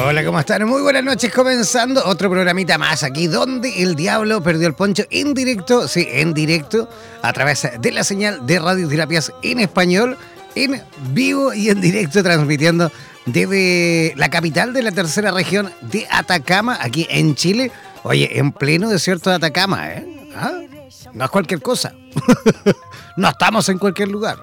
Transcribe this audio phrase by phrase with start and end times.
[0.00, 0.64] Hola, ¿cómo están?
[0.64, 5.34] Muy buenas noches, comenzando otro programita más aquí, donde el diablo perdió el poncho en
[5.34, 6.88] directo, sí, en directo,
[7.20, 10.16] a través de la señal de radioterapias en español,
[10.54, 12.92] en vivo y en directo, transmitiendo
[13.26, 17.72] desde la capital de la tercera región de Atacama, aquí en Chile.
[18.04, 20.30] Oye, en pleno desierto de Atacama, ¿eh?
[20.36, 20.60] ¿Ah?
[21.12, 21.92] No es cualquier cosa.
[23.16, 24.38] no estamos en cualquier lugar.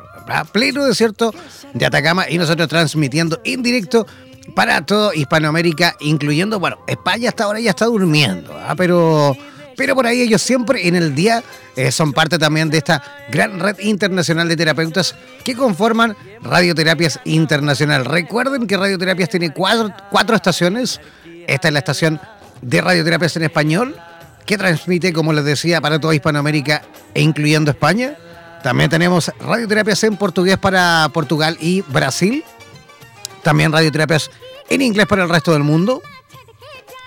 [0.52, 1.34] Pleno desierto
[1.74, 4.08] de Atacama y nosotros transmitiendo en directo
[4.54, 8.76] para todo Hispanoamérica, incluyendo, bueno, España hasta ahora ya está durmiendo, ¿ah?
[8.76, 9.36] pero,
[9.76, 11.44] pero por ahí ellos siempre en el día
[11.76, 18.06] eh, son parte también de esta gran red internacional de terapeutas que conforman Radioterapias Internacional.
[18.06, 21.02] Recuerden que Radioterapias tiene cuatro, cuatro estaciones.
[21.48, 22.20] Esta es la estación
[22.62, 23.96] de Radioterapias en español,
[24.46, 28.16] que transmite, como les decía, para toda Hispanoamérica e incluyendo España.
[28.64, 32.44] También tenemos radioterapias en portugués para Portugal y Brasil
[33.46, 34.32] también radioterapias
[34.70, 36.02] en inglés para el resto del mundo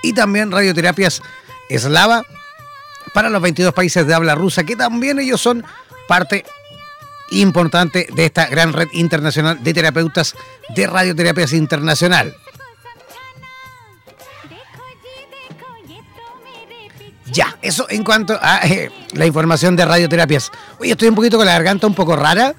[0.05, 1.21] y también radioterapias
[1.69, 2.25] eslava
[3.13, 5.65] para los 22 países de habla rusa, que también ellos son
[6.07, 6.45] parte
[7.33, 10.37] importante de esta gran red internacional de terapeutas
[10.77, 12.37] de radioterapias internacional.
[17.33, 20.53] Ya, eso en cuanto a eh, la información de radioterapias.
[20.79, 22.55] Oye, estoy un poquito con la garganta un poco rara.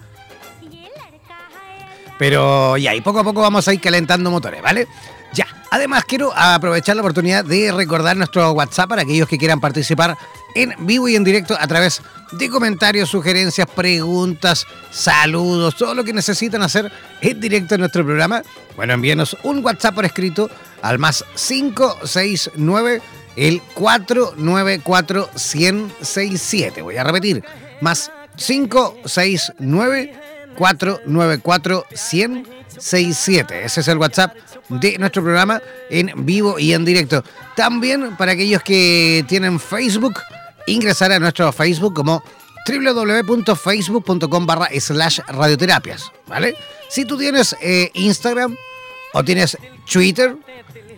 [2.20, 4.90] Pero ya, y poco a poco vamos a ir calentando motores, ¿vale?
[5.32, 10.18] Ya, además quiero aprovechar la oportunidad de recordar nuestro WhatsApp para aquellos que quieran participar
[10.54, 12.02] en vivo y en directo a través
[12.34, 16.92] de comentarios, sugerencias, preguntas, saludos, todo lo que necesitan hacer
[17.22, 18.44] en directo en nuestro programa.
[18.76, 20.50] Bueno, envíenos un WhatsApp por escrito
[20.82, 23.02] al más 569
[23.38, 26.82] el 494 1067.
[26.82, 27.46] Voy a repetir,
[27.80, 30.29] más 569
[30.60, 34.36] 494 1067 Ese es el WhatsApp
[34.68, 37.24] de nuestro programa en vivo y en directo.
[37.56, 40.20] También para aquellos que tienen Facebook,
[40.68, 42.22] ingresar a nuestro Facebook como
[42.68, 46.56] www.facebook.com barra slash radioterapias, ¿vale?
[46.90, 48.56] Si tú tienes eh, Instagram
[49.14, 49.58] o tienes
[49.92, 50.36] Twitter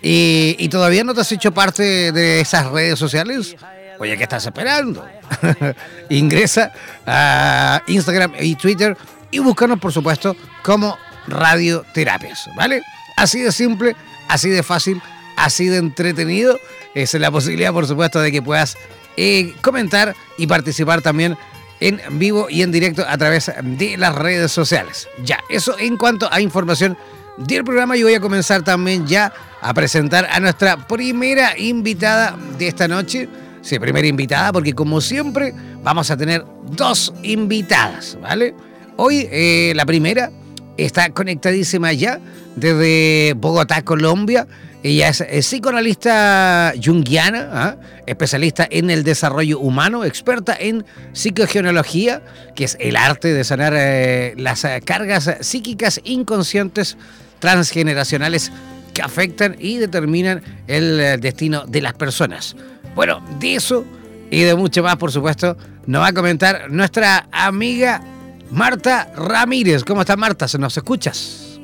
[0.01, 3.55] y, y, todavía no te has hecho parte de esas redes sociales,
[3.99, 5.07] oye, ¿qué estás esperando?
[6.09, 6.73] Ingresa
[7.05, 8.97] a Instagram y Twitter
[9.31, 10.97] y buscarnos, por supuesto, como
[11.27, 12.81] radioterapias, ¿vale?
[13.15, 13.95] Así de simple,
[14.27, 15.01] así de fácil,
[15.37, 16.59] así de entretenido,
[16.93, 18.77] es la posibilidad, por supuesto, de que puedas
[19.17, 21.37] eh, comentar y participar también
[21.79, 25.07] en vivo y en directo a través de las redes sociales.
[25.23, 26.97] Ya, eso en cuanto a información
[27.37, 32.67] del programa, yo voy a comenzar también ya a presentar a nuestra primera invitada de
[32.67, 33.27] esta noche.
[33.61, 38.55] Sí, primera invitada, porque como siempre vamos a tener dos invitadas, ¿vale?
[39.03, 40.29] Hoy eh, la primera
[40.77, 42.19] está conectadísima ya
[42.55, 44.45] desde Bogotá, Colombia.
[44.83, 47.75] Ella es, psicoanalista junguiana, ¿ah?
[48.05, 52.21] especialista en el desarrollo humano, experta en psicogenealogía,
[52.55, 56.95] que es el arte de sanar eh, las eh, cargas psíquicas inconscientes
[57.39, 58.51] transgeneracionales
[58.93, 62.55] que afectan y determinan el eh, destino de las personas.
[62.93, 63.83] Bueno, de eso
[64.29, 65.57] y de mucho más, por supuesto,
[65.87, 68.03] nos va a comentar nuestra amiga
[68.51, 69.83] Marta Ramírez.
[69.83, 70.47] ¿Cómo está Marta?
[70.47, 71.59] ¿Se nos escuchas?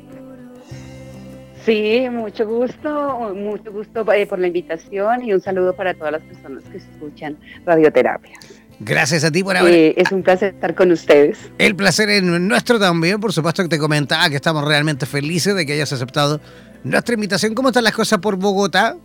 [1.64, 6.22] Sí, mucho gusto, mucho gusto eh, por la invitación y un saludo para todas las
[6.22, 7.36] personas que escuchan
[7.66, 8.38] radioterapia.
[8.80, 9.74] Gracias a ti por haber.
[9.74, 11.38] Eh, es un placer estar con ustedes.
[11.58, 15.66] El placer es nuestro también, por supuesto que te comentaba que estamos realmente felices de
[15.66, 16.40] que hayas aceptado
[16.84, 17.54] nuestra invitación.
[17.54, 18.96] ¿Cómo están las cosas por Bogotá?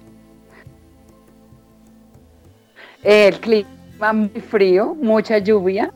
[3.04, 5.92] El clima muy frío, mucha lluvia,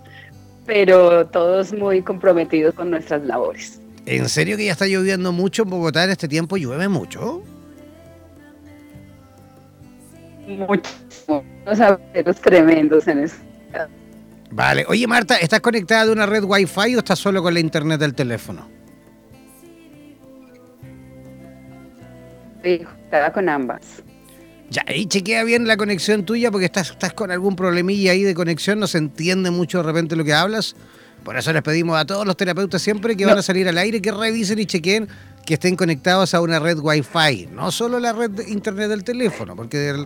[0.67, 3.81] pero todos muy comprometidos con nuestras labores.
[4.05, 6.57] ¿En serio que ya está lloviendo mucho en Bogotá en este tiempo?
[6.57, 7.41] ¿Llueve mucho?
[10.45, 11.43] Muchísimo.
[11.65, 13.37] Los aguaceros tremendos en eso.
[14.51, 14.85] Vale.
[14.87, 18.13] Oye, Marta, ¿estás conectada de una red Wi-Fi o estás solo con la internet del
[18.13, 18.67] teléfono?
[22.63, 24.03] Sí, estaba con ambas.
[24.69, 28.33] Ya, ahí chequea bien la conexión tuya porque estás, estás con algún problemilla ahí de
[28.33, 30.75] conexión, no se entiende mucho de repente lo que hablas.
[31.23, 34.01] Por eso les pedimos a todos los terapeutas siempre que van a salir al aire
[34.01, 35.07] que revisen y chequen
[35.45, 39.55] que estén conectados a una red Wi-Fi, no solo la red de internet del teléfono,
[39.55, 40.05] porque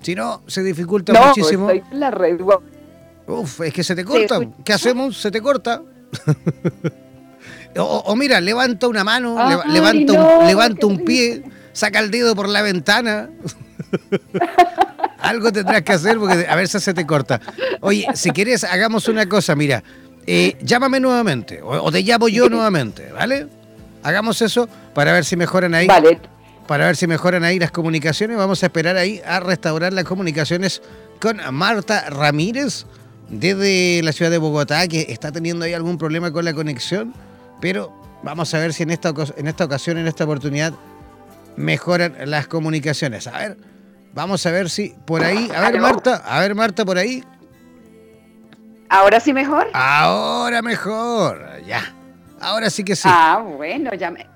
[0.00, 1.70] si no se dificulta no, muchísimo.
[1.70, 2.80] Estoy en la red Wi-Fi.
[3.26, 4.40] Uf, es que se te corta.
[4.64, 5.20] ¿Qué hacemos?
[5.20, 5.82] Se te corta.
[7.76, 9.36] o, mira, levanta una mano,
[9.68, 11.42] levanta, un, levanta un pie,
[11.72, 13.30] saca el dedo por la ventana.
[15.18, 17.40] Algo tendrás que hacer porque a ver si se te corta.
[17.80, 19.82] Oye, si quieres, hagamos una cosa, mira.
[20.26, 23.48] Eh, llámame nuevamente o, te llamo yo nuevamente, ¿vale?
[24.02, 25.86] Hagamos eso para ver si mejoran ahí.
[25.86, 26.20] Vale.
[26.66, 28.36] Para ver si mejoran ahí las comunicaciones.
[28.36, 30.82] Vamos a esperar ahí a restaurar las comunicaciones
[31.20, 32.86] con Marta Ramírez
[33.28, 37.12] desde la ciudad de Bogotá, que está teniendo ahí algún problema con la conexión.
[37.60, 40.74] Pero vamos a ver si en esta, en esta ocasión, en esta oportunidad,
[41.56, 43.26] mejoran las comunicaciones.
[43.26, 43.56] A ver,
[44.12, 45.50] vamos a ver si por ahí.
[45.54, 47.22] A ver, Marta, a ver, Marta, por ahí.
[48.88, 49.68] ¿Ahora sí mejor?
[49.72, 51.94] Ahora mejor, ya.
[52.40, 53.08] Ahora sí que sí.
[53.10, 54.26] Ah, bueno, ya me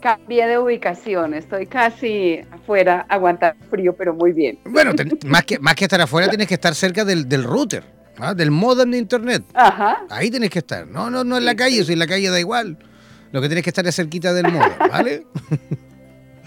[0.00, 1.34] cambié de ubicación.
[1.34, 4.58] Estoy casi afuera, aguantar frío, pero muy bien.
[4.64, 4.92] Bueno,
[5.26, 7.84] más, que, más que estar afuera, tienes que estar cerca del, router,
[8.18, 8.34] ¿ah?
[8.34, 9.44] del modem de internet.
[9.54, 10.04] Ajá.
[10.10, 10.86] Ahí tienes que estar.
[10.86, 12.78] No, no, no en la calle, si en la calle da igual.
[13.32, 15.26] Lo que tienes que estar es cerquita del modem, ¿vale?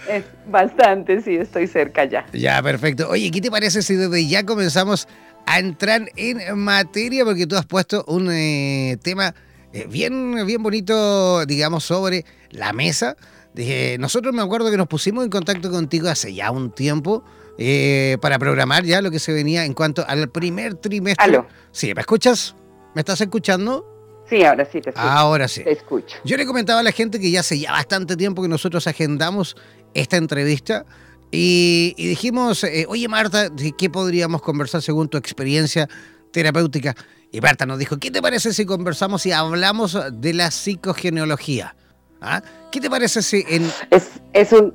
[0.08, 2.26] Es bastante, sí, estoy cerca ya.
[2.32, 3.08] Ya, perfecto.
[3.08, 5.06] Oye, ¿qué te parece si desde ya comenzamos
[5.46, 9.34] a entrar en materia porque tú has puesto un eh, tema
[9.72, 13.16] eh, bien, bien bonito, digamos, sobre la mesa.
[13.54, 17.24] Dije, nosotros me acuerdo que nos pusimos en contacto contigo hace ya un tiempo
[17.58, 21.24] eh, para programar ya lo que se venía en cuanto al primer trimestre.
[21.24, 21.46] ¿Aló?
[21.70, 22.54] Sí, ¿me escuchas?
[22.94, 23.88] ¿Me estás escuchando?
[24.28, 25.06] Sí, ahora sí te escucho.
[25.06, 25.62] Ahora sí.
[25.64, 26.16] Te escucho.
[26.24, 29.56] Yo le comentaba a la gente que ya hace ya bastante tiempo que nosotros agendamos
[29.94, 30.84] esta entrevista
[31.30, 35.88] y, dijimos, eh, oye Marta, ¿de qué podríamos conversar según tu experiencia
[36.30, 36.94] terapéutica?
[37.30, 41.74] Y Marta nos dijo, ¿qué te parece si conversamos y hablamos de la psicogeneología?
[42.20, 42.42] ¿Ah?
[42.70, 43.44] ¿Qué te parece si.
[43.90, 44.74] Es, es un,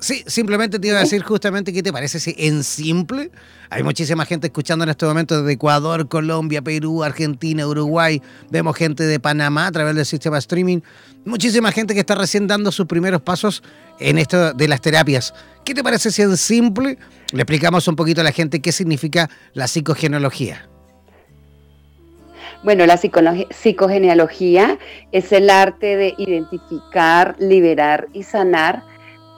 [0.00, 3.32] Sí, simplemente te iba a decir justamente qué te parece si en simple
[3.68, 9.02] hay muchísima gente escuchando en este momento desde Ecuador, Colombia, Perú, Argentina, Uruguay, vemos gente
[9.02, 10.80] de Panamá a través del sistema streaming,
[11.24, 13.64] muchísima gente que está recién dando sus primeros pasos
[13.98, 15.34] en esto de las terapias.
[15.64, 16.96] ¿Qué te parece si en simple
[17.32, 20.68] le explicamos un poquito a la gente qué significa la psicogenealogía?
[22.62, 24.78] Bueno, la psicogenealogía
[25.12, 28.82] es el arte de identificar, liberar y sanar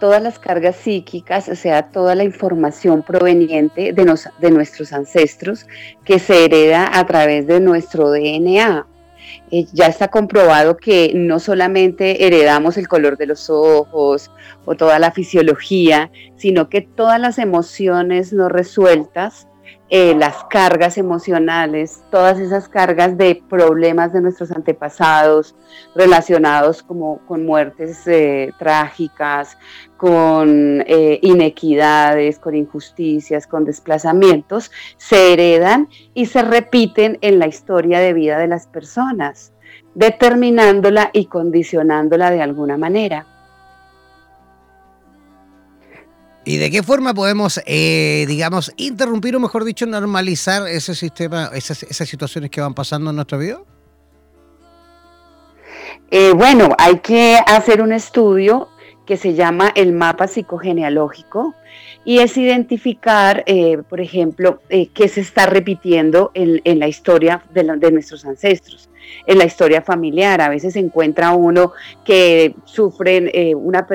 [0.01, 5.67] todas las cargas psíquicas, o sea, toda la información proveniente de, de nuestros ancestros
[6.05, 8.87] que se hereda a través de nuestro DNA.
[9.53, 14.31] Eh, ya está comprobado que no solamente heredamos el color de los ojos
[14.65, 19.47] o toda la fisiología, sino que todas las emociones no resueltas
[19.93, 25.57] eh, las cargas emocionales, todas esas cargas de problemas de nuestros antepasados
[25.97, 29.59] relacionados como con muertes eh, trágicas,
[29.97, 37.99] con eh, inequidades, con injusticias, con desplazamientos, se heredan y se repiten en la historia
[37.99, 39.53] de vida de las personas,
[39.97, 43.27] determinándola y condicionándola de alguna manera.
[46.51, 51.79] ¿Y de qué forma podemos, eh, digamos, interrumpir o mejor dicho, normalizar ese sistema, esas,
[51.79, 53.61] situaciones que van pasando en nuestra vida?
[56.11, 58.69] Eh, bueno, hay que hacer un estudio
[59.07, 61.55] que se llama el mapa psicogenealógico
[62.05, 68.25] y es identificar, eh, por ejemplo, qué se está repitiendo en, la historia de nuestros
[68.25, 68.90] ancestros
[69.27, 70.41] en la historia familiar.
[70.41, 71.73] A veces se encuentra uno
[72.05, 73.87] que sufre, eh, una,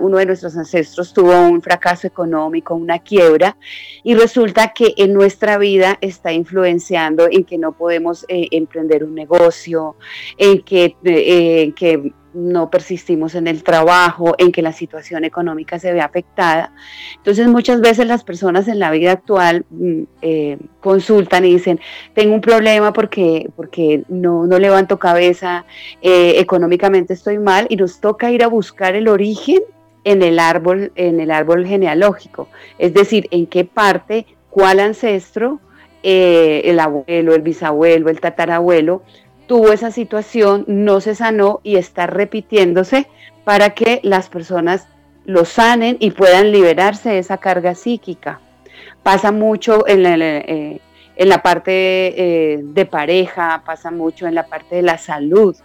[0.00, 3.56] uno de nuestros ancestros tuvo un fracaso económico, una quiebra,
[4.02, 9.14] y resulta que en nuestra vida está influenciando en que no podemos eh, emprender un
[9.14, 9.96] negocio,
[10.36, 15.78] en que, eh, en que no persistimos en el trabajo, en que la situación económica
[15.78, 16.72] se ve afectada.
[17.16, 21.80] Entonces muchas veces las personas en la vida actual mm, eh, consultan y dicen,
[22.14, 25.64] tengo un problema porque, porque no, no levanto cabeza,
[26.02, 29.60] eh, económicamente estoy mal y nos toca ir a buscar el origen
[30.04, 35.60] en el árbol, en el árbol genealógico, es decir, en qué parte, cuál ancestro,
[36.02, 39.02] eh, el abuelo, el bisabuelo, el tatarabuelo,
[39.50, 43.08] tuvo esa situación, no se sanó y está repitiéndose
[43.42, 44.86] para que las personas
[45.24, 48.38] lo sanen y puedan liberarse de esa carga psíquica.
[49.02, 50.80] Pasa mucho en la, eh,
[51.16, 55.56] en la parte eh, de pareja, pasa mucho en la parte de la salud,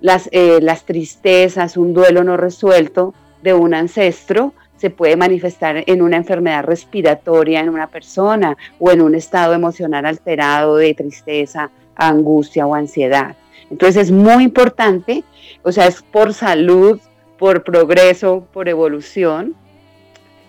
[0.00, 6.02] las, eh, las tristezas, un duelo no resuelto de un ancestro se puede manifestar en
[6.02, 12.66] una enfermedad respiratoria en una persona o en un estado emocional alterado de tristeza, angustia
[12.66, 13.36] o ansiedad.
[13.70, 15.24] Entonces es muy importante,
[15.62, 17.00] o sea, es por salud,
[17.38, 19.56] por progreso, por evolución,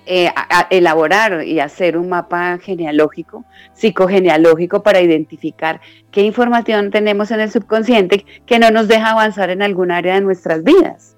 [0.06, 0.30] eh,
[0.70, 5.80] elaborar y hacer un mapa genealógico, psicogenealógico, para identificar
[6.12, 10.22] qué información tenemos en el subconsciente que no nos deja avanzar en algún área de
[10.22, 11.16] nuestras vidas.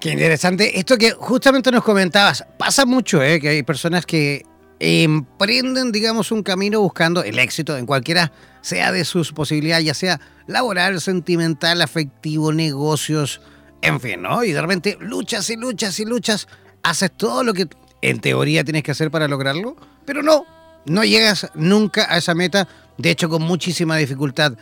[0.00, 0.78] Qué interesante.
[0.78, 3.40] Esto que justamente nos comentabas, pasa mucho, ¿eh?
[3.40, 4.44] que hay personas que
[4.78, 10.20] emprenden, digamos, un camino buscando el éxito en cualquiera sea de sus posibilidades, ya sea
[10.46, 13.40] laboral, sentimental, afectivo, negocios,
[13.80, 14.42] en fin, ¿no?
[14.44, 16.48] Y de repente luchas y luchas y luchas,
[16.82, 17.68] haces todo lo que
[18.02, 20.44] en teoría tienes que hacer para lograrlo, pero no,
[20.84, 22.68] no llegas nunca a esa meta,
[22.98, 24.54] de hecho con muchísima dificultad.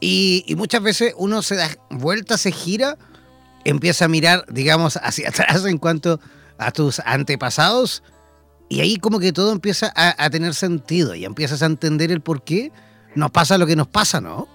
[0.00, 2.96] Y, y muchas veces uno se da vuelta, se gira,
[3.64, 6.20] empieza a mirar, digamos, hacia atrás en cuanto
[6.58, 8.02] a tus antepasados
[8.68, 12.42] y ahí como que todo empieza a, tener sentido y empiezas a entender el por
[12.42, 12.70] qué
[13.14, 14.46] nos pasa lo que nos pasa, ¿no?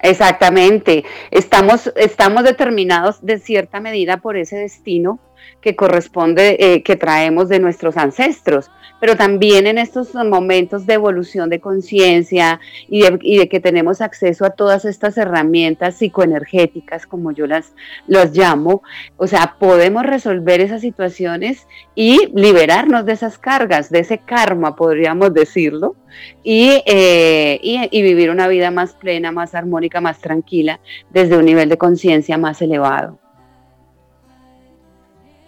[0.00, 1.04] Exactamente.
[1.30, 5.20] Estamos, estamos determinados de cierta medida por ese destino
[5.60, 8.70] que corresponde, eh, que traemos de nuestros ancestros
[9.02, 14.50] pero también en estos momentos de evolución de conciencia y, de, que tenemos acceso a
[14.50, 17.74] todas estas herramientas psicoenergéticas, como yo las,
[18.06, 18.84] las llamo,
[19.16, 25.34] o sea, podemos resolver esas situaciones y liberarnos de esas cargas, de ese karma, podríamos
[25.34, 25.96] decirlo,
[26.44, 30.78] y, eh, y vivir una vida más plena, más armónica, más tranquila,
[31.10, 33.18] desde un nivel de conciencia más elevado.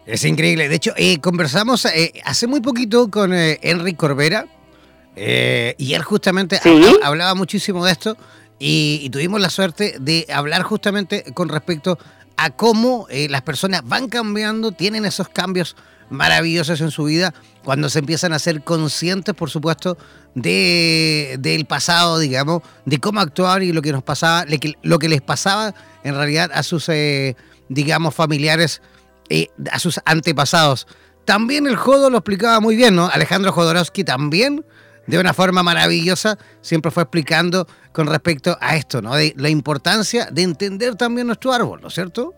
[0.07, 0.69] Es increíble.
[0.69, 4.47] De hecho, eh, conversamos eh, hace muy poquito con eh, Enrique Corbera
[5.17, 6.61] y él justamente
[7.03, 8.17] hablaba, muchísimo de esto
[8.59, 12.01] y, tuvimos la suerte de hablar justamente con respecto
[12.37, 15.77] a cómo las personas van cambiando, tienen esos cambios
[16.11, 17.33] maravillosos en su vida
[17.63, 19.97] cuando se empiezan a ser conscientes, por supuesto,
[20.35, 24.45] de, del pasado, digamos, de cómo actuar y lo que nos pasaba,
[24.83, 26.91] lo que les pasaba en realidad a sus,
[27.69, 28.83] digamos, familiares
[29.29, 30.87] eh, a sus antepasados.
[31.25, 33.09] También el Jodo lo explicaba muy bien, ¿no?
[33.09, 34.65] Alejandro Jodorowsky también,
[35.07, 39.15] de una forma maravillosa, siempre fue explicando con respecto a esto, ¿no?
[39.15, 42.35] De la importancia de entender también nuestro árbol, ¿no es cierto?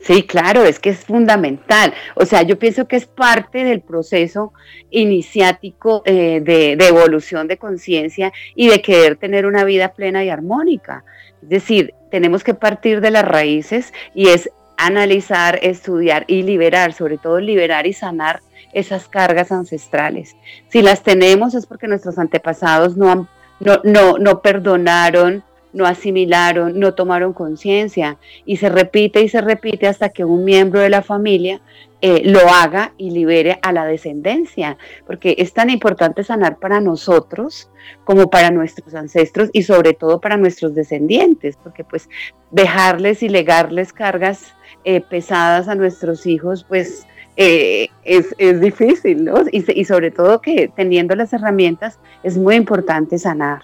[0.00, 1.92] Sí, claro, es que es fundamental.
[2.14, 4.52] O sea, yo pienso que es parte del proceso
[4.90, 10.30] iniciático eh, de, de, evolución de conciencia y de querer tener una vida plena y
[10.30, 11.04] armónica.
[11.42, 17.18] Es decir, tenemos que partir de las raíces y es analizar, estudiar y liberar, sobre
[17.18, 18.40] todo liberar y sanar
[18.72, 20.36] esas cargas ancestrales.
[20.68, 23.28] Si las tenemos es porque nuestros antepasados no,
[23.60, 25.42] no, no, no perdonaron,
[25.72, 28.16] no asimilaron, no tomaron conciencia
[28.46, 31.60] y se repite y se repite hasta que un miembro de la familia
[32.00, 37.70] eh, lo haga y libere a la descendencia, porque es tan importante sanar para nosotros
[38.04, 42.08] como para nuestros ancestros y sobre todo para nuestros descendientes, porque pues
[42.52, 47.04] dejarles y legarles cargas eh, pesadas a nuestros hijos, pues
[47.36, 49.42] eh, es, difícil, ¿no?
[49.50, 53.62] Y, sobre todo que teniendo las herramientas es muy importante sanar.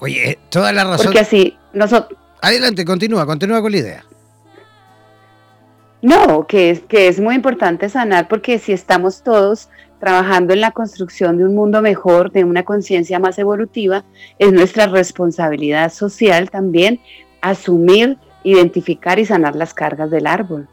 [0.00, 1.06] Oye, toda la razón.
[1.06, 2.18] Porque así nosotros...
[2.40, 4.04] Adelante, continúa, continúa con la idea.
[6.04, 9.70] No, que es, que es muy importante sanar porque si estamos todos
[10.00, 14.04] trabajando en la construcción de un mundo mejor, de una conciencia más evolutiva,
[14.38, 17.00] es nuestra responsabilidad social también
[17.40, 20.68] asumir, identificar y sanar las cargas del árbol.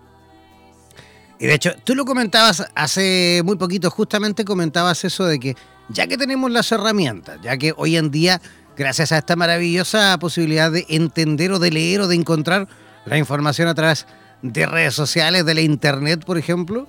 [1.39, 5.55] Y de hecho, tú lo comentabas hace muy poquito, justamente comentabas eso de que
[5.87, 8.41] ya que tenemos las herramientas, ya que hoy en día,
[8.75, 12.67] gracias a esta maravillosa posibilidad de entender o de leer o de encontrar
[13.05, 16.87] la información a través de redes sociales, de la internet, por ejemplo,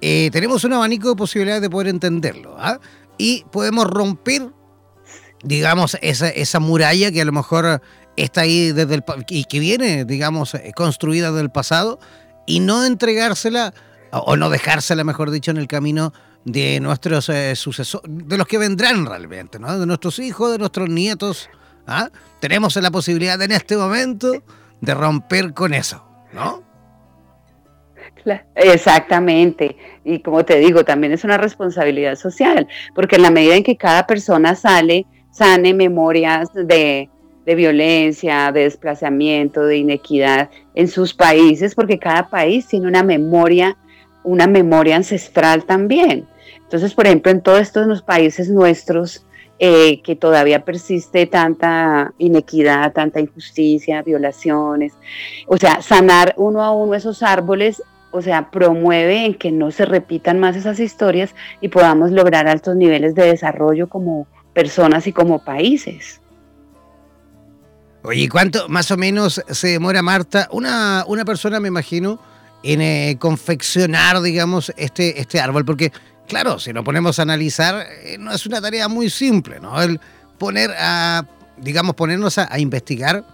[0.00, 2.56] eh, tenemos un abanico de posibilidades de poder entenderlo.
[2.58, 2.78] ¿ah?
[3.18, 4.50] Y podemos romper,
[5.42, 7.80] digamos, esa, esa muralla que a lo mejor
[8.16, 11.98] está ahí desde el y que viene, digamos, eh, construida del pasado
[12.46, 13.72] y no entregársela
[14.12, 16.12] o no dejársela, mejor dicho, en el camino
[16.44, 19.78] de nuestros eh, sucesores, de los que vendrán realmente, ¿no?
[19.78, 21.48] De nuestros hijos, de nuestros nietos.
[21.86, 22.10] ¿ah?
[22.40, 24.42] Tenemos la posibilidad en este momento
[24.80, 26.62] de romper con eso, ¿no?
[28.54, 29.76] Exactamente.
[30.04, 33.76] Y como te digo, también es una responsabilidad social, porque en la medida en que
[33.76, 37.08] cada persona sale, sane memorias de,
[37.46, 43.76] violencia, de desplazamiento, de inequidad en sus países, porque cada país tiene una memoria,
[44.22, 46.26] una memoria ancestral también.
[46.62, 49.24] Entonces, por ejemplo, en todos estos países nuestros,
[49.60, 54.94] eh, que todavía persiste tanta inequidad, tanta injusticia, violaciones.
[55.46, 57.80] O sea, sanar uno a uno esos árboles
[58.14, 62.76] o sea, promueve en que no se repitan más esas historias y podamos lograr altos
[62.76, 66.20] niveles de desarrollo como personas y como países.
[68.04, 72.20] Oye, ¿cuánto más o menos se demora, Marta, una, una persona, me imagino,
[72.62, 75.64] en eh, confeccionar, digamos, este, este árbol?
[75.64, 75.90] Porque,
[76.28, 79.82] claro, si nos ponemos a analizar, eh, no es una tarea muy simple, ¿no?
[79.82, 79.98] El
[80.38, 83.24] poner a, digamos, ponernos a, a investigar.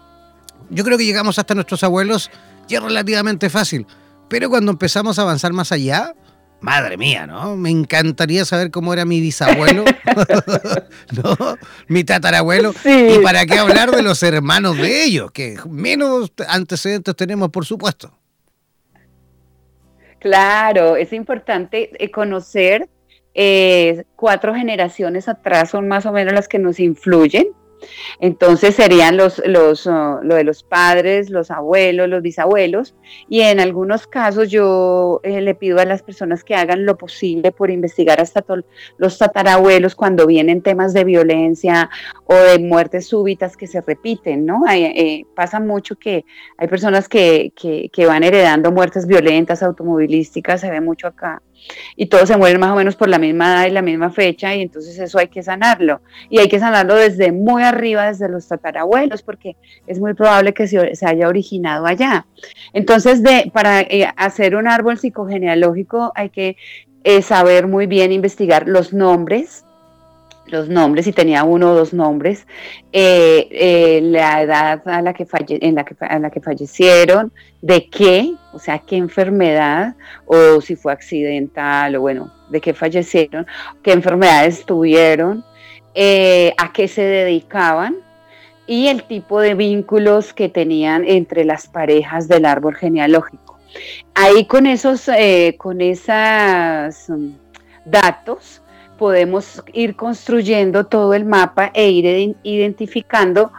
[0.71, 2.31] Yo creo que llegamos hasta nuestros abuelos
[2.67, 3.87] y es relativamente fácil.
[4.31, 6.15] Pero cuando empezamos a avanzar más allá,
[6.61, 7.57] madre mía, ¿no?
[7.57, 9.85] Me encantaría saber cómo era mi bisabuelo,
[11.25, 11.57] ¿no?
[11.89, 12.73] Mi tatarabuelo.
[12.85, 18.17] Y para qué hablar de los hermanos de ellos, que menos antecedentes tenemos, por supuesto.
[20.21, 22.89] Claro, es importante eh, conocer
[23.35, 27.49] eh, cuatro generaciones atrás, son más o menos las que nos influyen.
[28.21, 32.95] Entonces serían los, los, uh, lo de los padres, los abuelos, los bisabuelos,
[33.29, 37.53] y en algunos casos yo eh, le pido a las personas que hagan lo posible
[37.53, 38.45] por investigar hasta
[38.99, 41.91] los tatarabuelos cuando vienen temas de violencia
[42.25, 44.63] o de muertes súbitas que se repiten, ¿no?
[44.71, 46.25] Eh, pasa mucho que
[46.59, 51.43] hay personas que, que van heredando muertes violentas, automovilísticas, se ve mucho acá
[51.97, 54.55] y todos se mueren más o menos por la misma edad y la misma fecha
[54.55, 58.49] y entonces eso hay que sanarlo y hay que sanarlo desde muy arriba, desde los
[58.49, 62.27] tatarabuelos, porque es muy probable que se, haya originado allá.
[62.73, 66.57] Entonces, de, para eh, hacer un árbol psicogenealógico hay que
[67.05, 69.65] eh, saber muy bien investigar los nombres,
[70.47, 72.47] los nombres, si tenía uno o dos nombres,
[72.93, 77.89] eh, eh, la edad a la que en la que, a la que fallecieron, de
[77.89, 79.95] qué, o sea, qué enfermedad,
[80.27, 83.47] o si fue accidental, o bueno, de qué fallecieron,
[83.83, 85.45] qué enfermedades tuvieron,
[85.95, 87.97] eh, a qué se dedicaban
[88.67, 93.59] y el tipo de vínculos que tenían entre las parejas del árbol genealógico.
[94.15, 95.09] Ahí con esos,
[95.59, 97.31] con esos mm,
[97.85, 98.63] datos,
[99.01, 103.51] podemos ir construyendo todo el mapa e ir identificando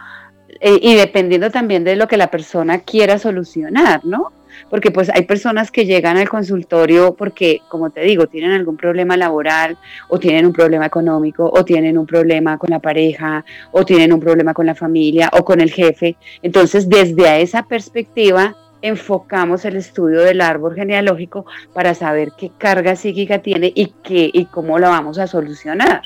[0.60, 4.30] eh, y dependiendo también de lo que la persona quiera solucionar, ¿no?
[4.70, 9.16] Porque pues hay personas que llegan al consultorio porque, como te digo, tienen algún problema
[9.16, 9.76] laboral
[10.08, 14.20] o tienen un problema económico o tienen un problema con la pareja o tienen un
[14.20, 16.14] problema con la familia o con el jefe.
[16.42, 23.40] Entonces, desde esa perspectiva, enfocamos el estudio del árbol genealógico para saber qué carga psíquica
[23.40, 26.02] tiene y, qué, y cómo la vamos a solucionar.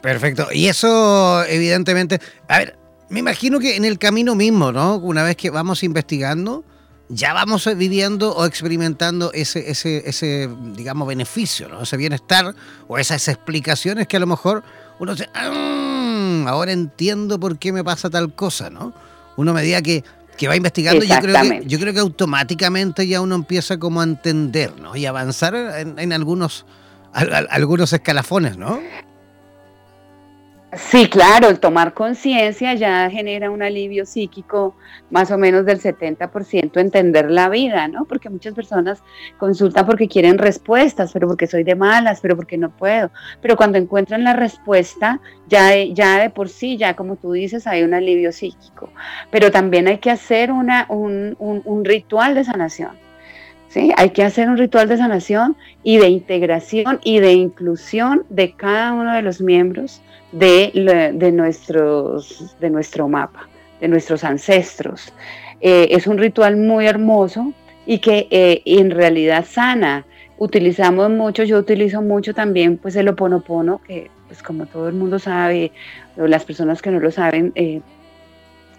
[0.00, 0.48] Perfecto.
[0.52, 2.76] Y eso, evidentemente, a ver,
[3.08, 4.96] me imagino que en el camino mismo, ¿no?
[4.96, 6.62] Una vez que vamos investigando,
[7.08, 11.82] ya vamos viviendo o experimentando ese, ese, ese digamos, beneficio, ¿no?
[11.82, 12.54] Ese bienestar
[12.86, 14.62] o esas explicaciones que a lo mejor
[14.98, 18.92] uno dice, ah, ahora entiendo por qué me pasa tal cosa, ¿no?
[19.36, 20.04] Uno me diga que
[20.36, 24.04] que va investigando, yo creo que, yo creo que automáticamente ya uno empieza como a
[24.04, 24.96] entender, ¿no?
[24.96, 26.66] Y avanzar en, algunos,
[27.12, 28.80] algunos escalafones, ¿no?
[30.76, 34.74] Sí, claro, el tomar conciencia ya genera un alivio psíquico
[35.10, 38.06] más o menos del 70% entender la vida, ¿no?
[38.06, 39.02] Porque muchas personas
[39.38, 43.10] consultan porque quieren respuestas, pero porque soy de malas, pero porque no puedo.
[43.40, 47.84] Pero cuando encuentran la respuesta, ya, ya de por sí, ya como tú dices, hay
[47.84, 48.90] un alivio psíquico.
[49.30, 52.92] Pero también hay que hacer una, un, un ritual de sanación.
[53.68, 53.92] ¿Sí?
[53.96, 58.92] Hay que hacer un ritual de sanación y de integración y de inclusión de cada
[58.92, 60.00] uno de los miembros
[60.34, 63.48] de, de, nuestros, de nuestro mapa,
[63.80, 65.12] de nuestros ancestros.
[65.60, 67.52] Eh, es un ritual muy hermoso
[67.86, 70.04] y que eh, en realidad sana.
[70.36, 75.20] Utilizamos mucho, yo utilizo mucho también pues el oponopono, que pues como todo el mundo
[75.20, 75.70] sabe,
[76.16, 77.80] o las personas que no lo saben, eh,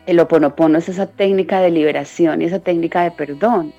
[0.06, 3.74] el oponopono es esa técnica de liberación y esa técnica de perdón.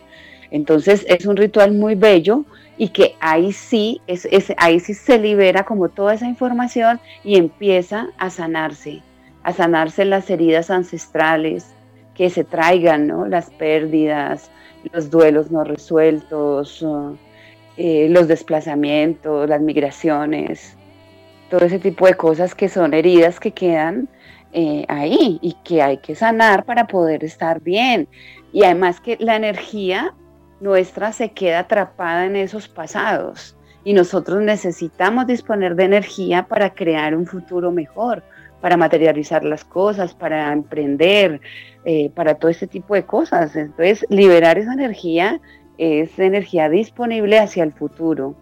[0.51, 2.45] Entonces es un ritual muy bello
[2.79, 4.27] y que ahí sí, es,
[4.59, 9.03] ahí sí se libera como toda esa información y empieza a sanarse,
[9.43, 11.67] a sanarse las heridas ancestrales
[12.15, 13.27] que se traigan, ¿no?
[13.27, 14.51] las pérdidas,
[14.93, 16.85] los duelos no resueltos,
[17.77, 20.77] eh, los desplazamientos, las migraciones,
[21.51, 24.09] todo ese tipo de cosas que son heridas que quedan
[24.53, 28.09] eh, ahí y que hay que sanar para poder estar bien.
[28.53, 30.15] Y además que la energía
[30.61, 37.15] nuestra se queda atrapada en esos pasados y nosotros necesitamos disponer de energía para crear
[37.15, 38.23] un futuro mejor,
[38.61, 41.41] para materializar las cosas, para emprender,
[41.85, 43.55] eh, para todo este tipo de cosas.
[43.55, 45.41] Entonces, liberar esa energía
[45.79, 48.35] es energía disponible hacia el futuro.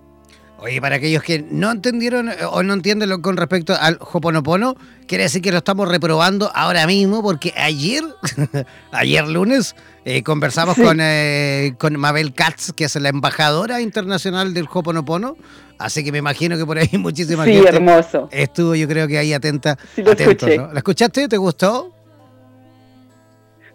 [0.64, 4.76] Oye, para aquellos que no entendieron eh, o no entienden lo con respecto al Hoponopono,
[5.06, 8.02] quiere decir que lo estamos reprobando ahora mismo porque ayer,
[8.90, 14.66] ayer lunes, eh, conversamos con, eh, con Mabel Katz, que es la embajadora internacional del
[14.72, 15.36] Hoponopono.
[15.78, 18.30] Así que me imagino que por ahí muchísima sí, hermoso.
[18.32, 19.76] estuvo, yo creo que ahí atenta.
[19.94, 20.56] Sí, lo escuché.
[20.56, 21.28] ¿La escuchaste?
[21.28, 21.92] ¿Te gustó?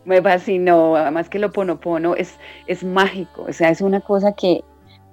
[0.05, 0.95] Me fascinó.
[0.95, 2.33] Además que el Hoponopono es,
[2.65, 3.45] es mágico.
[3.47, 4.63] O sea, es una cosa que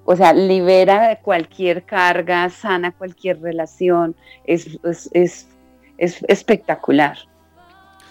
[0.06, 4.14] o sea, libera cualquier carga, sana cualquier relación,
[4.44, 4.78] es,
[5.12, 5.48] es,
[5.98, 7.18] espectacular.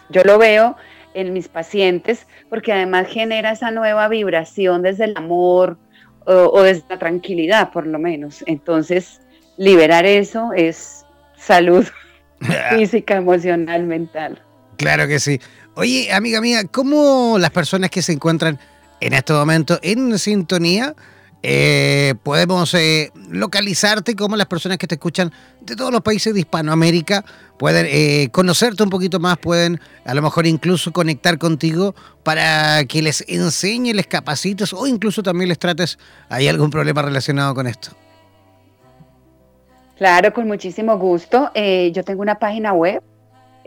[0.09, 0.75] Yo lo veo
[1.13, 5.77] en mis pacientes porque además genera esa nueva vibración desde el amor
[6.25, 8.43] o, desde la tranquilidad, por lo menos.
[8.45, 9.21] Entonces,
[9.57, 11.05] liberar eso es
[11.37, 11.87] salud
[12.71, 14.41] física, emocional, mental.
[14.77, 15.39] Claro que sí.
[15.75, 18.59] Oye, amiga mía, ¿cómo las personas que se encuentran
[18.99, 20.93] en este momento en sintonía
[21.47, 25.31] eh, podemos eh, localizarte como las personas que te escuchan
[25.61, 27.23] de todos los países de Hispanoamérica
[27.59, 33.03] pueden eh, conocerte un poquito más, pueden a lo mejor incluso conectar contigo para que
[33.03, 37.91] les enseñe, les capacites o incluso también les trates, ¿hay algún problema relacionado con esto?
[39.97, 41.51] Claro, con muchísimo gusto.
[41.53, 43.03] yo tengo una página web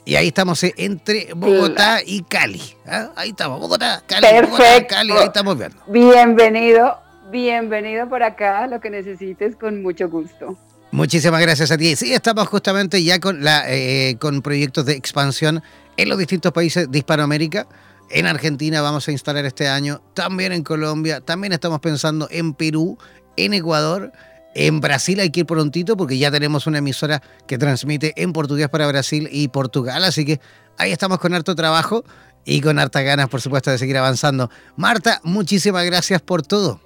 [0.04, 2.62] Y ahí estamos eh, entre Bogotá y Cali.
[2.86, 3.10] ¿ah?
[3.16, 4.50] Ahí estamos, Bogotá, Cali, Perfecto.
[4.50, 5.76] Bogotá, Cali, ahí estamos viendo.
[5.86, 6.98] Bienvenido,
[7.30, 10.56] bienvenido por acá, lo que necesites con mucho gusto.
[10.92, 11.94] Muchísimas gracias a ti.
[11.94, 15.62] Sí, estamos justamente ya con, la, eh, con proyectos de expansión
[15.96, 17.68] en los distintos países de Hispanoamérica.
[18.10, 22.98] En Argentina vamos a instalar este año, también en Colombia, también estamos pensando en Perú,
[23.36, 24.12] en Ecuador,
[24.54, 28.68] en Brasil hay que ir prontito porque ya tenemos una emisora que transmite en portugués
[28.68, 30.40] para Brasil y Portugal, así que
[30.78, 32.04] ahí estamos con harto trabajo
[32.44, 34.50] y con hartas ganas, por supuesto, de seguir avanzando.
[34.76, 36.80] Marta, muchísimas gracias por todo.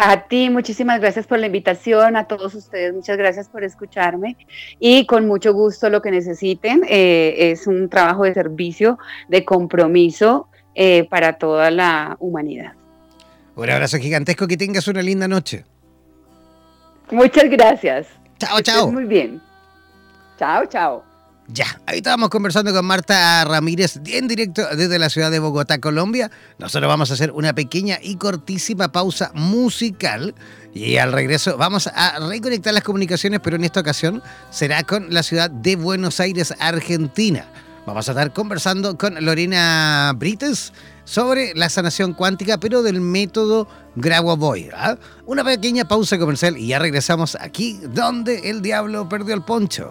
[0.00, 4.36] A ti, muchísimas gracias por la invitación, a todos ustedes, muchas gracias por escucharme
[4.78, 6.82] y con mucho gusto lo que necesiten.
[6.88, 8.96] eh, es un trabajo de servicio,
[9.28, 12.74] de compromiso eh, para toda la humanidad.
[13.56, 15.64] Un abrazo gigantesco, que tengas una linda noche.
[17.10, 18.06] Muchas gracias.
[18.38, 18.90] Chao, chao.
[18.90, 19.40] Muy bien.
[20.38, 21.04] Chao, chao.
[21.50, 26.30] Ya, ahí estábamos conversando con Marta Ramírez en directo desde la ciudad de Bogotá, Colombia.
[26.58, 30.34] Nosotros vamos a hacer una pequeña y cortísima pausa musical
[30.74, 35.22] y al regreso vamos a reconectar las comunicaciones, pero en esta ocasión será con la
[35.22, 37.46] ciudad de Buenos Aires, Argentina.
[37.86, 40.74] Vamos a estar conversando con Lorena Brites
[41.08, 43.66] sobre la sanación cuántica, pero del método
[43.96, 44.68] Grauboy.
[44.74, 44.98] ¿ah?
[45.24, 49.90] Una pequeña pausa comercial y ya regresamos aquí donde el diablo perdió el poncho.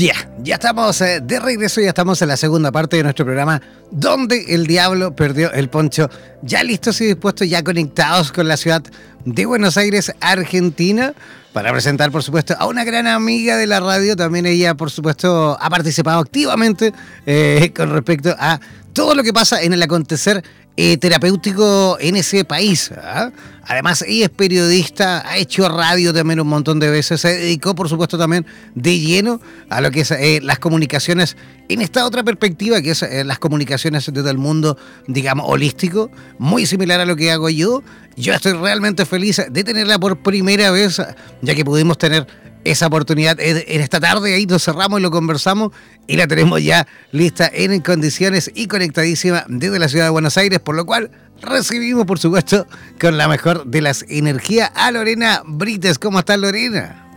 [0.00, 3.60] Ya, ya estamos eh, de regreso, ya estamos en la segunda parte de nuestro programa
[3.90, 6.08] donde el diablo perdió el poncho.
[6.40, 8.82] Ya listos y dispuestos, ya conectados con la ciudad
[9.26, 11.12] de Buenos Aires, Argentina,
[11.52, 14.16] para presentar, por supuesto, a una gran amiga de la radio.
[14.16, 16.94] También ella, por supuesto, ha participado activamente
[17.26, 18.58] eh, con respecto a
[18.92, 20.42] todo lo que pasa en el acontecer
[20.76, 22.90] eh, terapéutico en ese país.
[22.96, 23.30] ¿ah?
[23.64, 27.88] Además, ella es periodista, ha hecho radio también un montón de veces, se dedicó, por
[27.88, 31.36] supuesto, también de lleno a lo que es eh, las comunicaciones
[31.68, 36.66] en esta otra perspectiva, que es eh, las comunicaciones desde el mundo, digamos, holístico, muy
[36.66, 37.82] similar a lo que hago yo.
[38.16, 41.00] Yo estoy realmente feliz de tenerla por primera vez,
[41.42, 42.26] ya que pudimos tener
[42.64, 45.72] esa oportunidad en esta tarde, ahí nos cerramos y lo conversamos
[46.06, 50.60] y la tenemos ya lista en condiciones y conectadísima desde la ciudad de Buenos Aires,
[50.60, 51.10] por lo cual
[51.42, 52.66] recibimos, por supuesto,
[53.00, 55.98] con la mejor de las energías a Lorena Brites.
[55.98, 57.09] ¿Cómo estás, Lorena?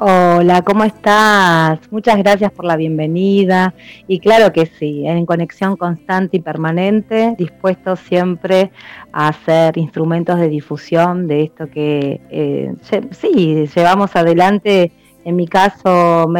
[0.00, 1.80] Hola, ¿cómo estás?
[1.90, 3.74] Muchas gracias por la bienvenida.
[4.06, 8.70] Y claro que sí, en conexión constante y permanente, dispuesto siempre
[9.10, 12.76] a hacer instrumentos de difusión de esto que eh,
[13.10, 14.92] sí, llevamos adelante,
[15.24, 16.32] en mi caso,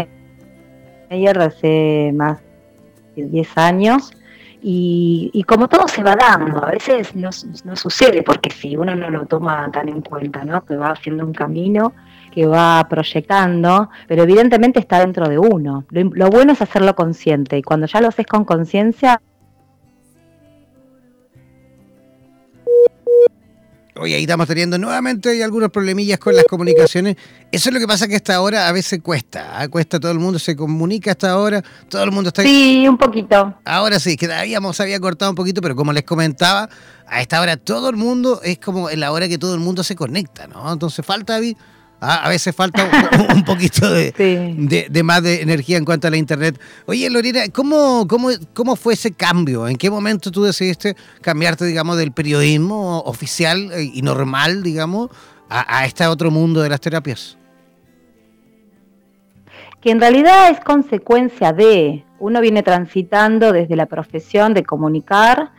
[1.10, 2.38] Meyer hace más
[3.16, 4.12] de 10 años.
[4.62, 7.30] Y, como todo se va dando, a veces no,
[7.64, 10.64] no sucede porque si uno no lo toma tan en cuenta, ¿no?
[10.64, 11.92] Que va haciendo un camino
[12.30, 15.84] que va proyectando, pero evidentemente está dentro de uno.
[15.90, 19.20] Lo, bueno es hacerlo consciente y cuando ya lo haces con conciencia,
[24.00, 27.16] Oye, ahí estamos teniendo nuevamente algunos problemillas con las comunicaciones.
[27.50, 29.60] Eso es lo que pasa que hasta ahora a veces cuesta.
[29.60, 29.66] ¿ah?
[29.66, 32.42] Cuesta, todo el mundo se comunica hasta ahora, todo el mundo está...
[32.42, 33.54] sí, un poquito.
[33.64, 36.68] Ahora sí, que habíamos había cortado un poquito, pero como les comentaba,
[37.08, 39.82] a esta hora todo el mundo es como en la hora que todo el mundo
[39.82, 40.72] se conecta, ¿no?
[40.72, 41.56] Entonces falta, David,
[42.00, 44.54] ah, a veces falta un, un poquito de, Sí.
[44.66, 46.60] de, de más de energía en cuanto a la internet.
[46.86, 49.68] Oye, Lorena, ¿cómo, cómo, ¿cómo fue ese cambio?
[49.68, 55.10] ¿En qué momento tú decidiste cambiarte, digamos, del periodismo oficial eh, y normal, digamos,
[55.48, 57.36] a, a este otro mundo de las terapias?
[59.80, 65.52] que en realidad es consecuencia de, uno viene transitando desde la profesión de comunicar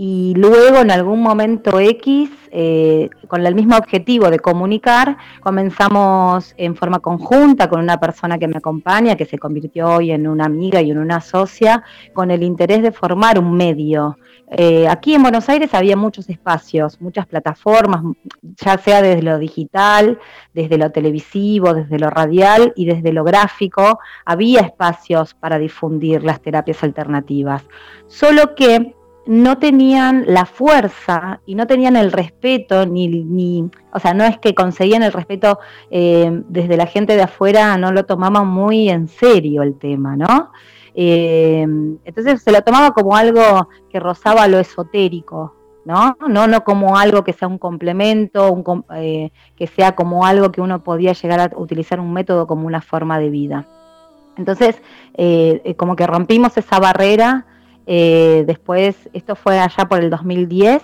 [0.00, 6.76] y luego en algún momento X, eh, con el mismo objetivo de comunicar, comenzamos en
[6.76, 10.80] forma conjunta con una persona que me acompaña, que se convirtió hoy en una amiga
[10.80, 11.82] y en una socia,
[12.12, 14.16] con el interés de formar un medio.
[14.52, 18.04] Eh, aquí en Buenos Aires había muchos espacios, muchas plataformas,
[18.40, 20.20] ya sea desde lo digital,
[20.54, 26.40] desde lo televisivo, desde lo radial y desde lo gráfico, había espacios para difundir las
[26.40, 27.64] terapias alternativas.
[28.06, 28.94] Solo que
[29.28, 34.38] no tenían la fuerza y no tenían el respeto, ni, ni o sea, no es
[34.38, 35.58] que conseguían el respeto
[35.90, 40.50] eh, desde la gente de afuera, no lo tomaban muy en serio el tema, ¿no?
[40.94, 41.60] Eh,
[42.06, 46.16] entonces se lo tomaba como algo que rozaba lo esotérico, ¿no?
[46.26, 50.62] No, no como algo que sea un complemento, un, eh, que sea como algo que
[50.62, 53.66] uno podía llegar a utilizar un método como una forma de vida.
[54.38, 54.80] Entonces,
[55.76, 57.47] como que rompimos esa barrera
[57.90, 60.82] eh, después, esto fue allá por el 2010,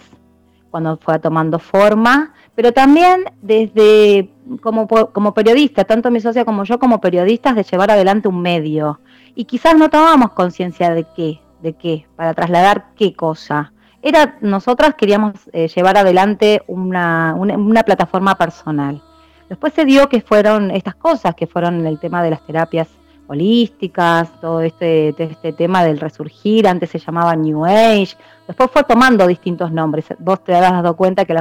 [0.71, 4.31] cuando fue tomando forma, pero también desde
[4.63, 9.01] como, como periodista, tanto mi socia como yo como periodistas, de llevar adelante un medio.
[9.35, 13.75] Y quizás no tomábamos conciencia de qué, de qué, para trasladar qué cosa.
[14.01, 19.03] Era, nosotras queríamos eh, llevar adelante una, una plataforma personal.
[19.51, 22.89] Después se dio que fueron estas cosas, que fueron el tema de las terapias
[23.27, 29.27] holísticas, todo este, este tema del resurgir, antes se llamaba New Age, después fue tomando
[29.27, 30.07] distintos nombres.
[30.19, 31.35] Vos te has dado cuenta que,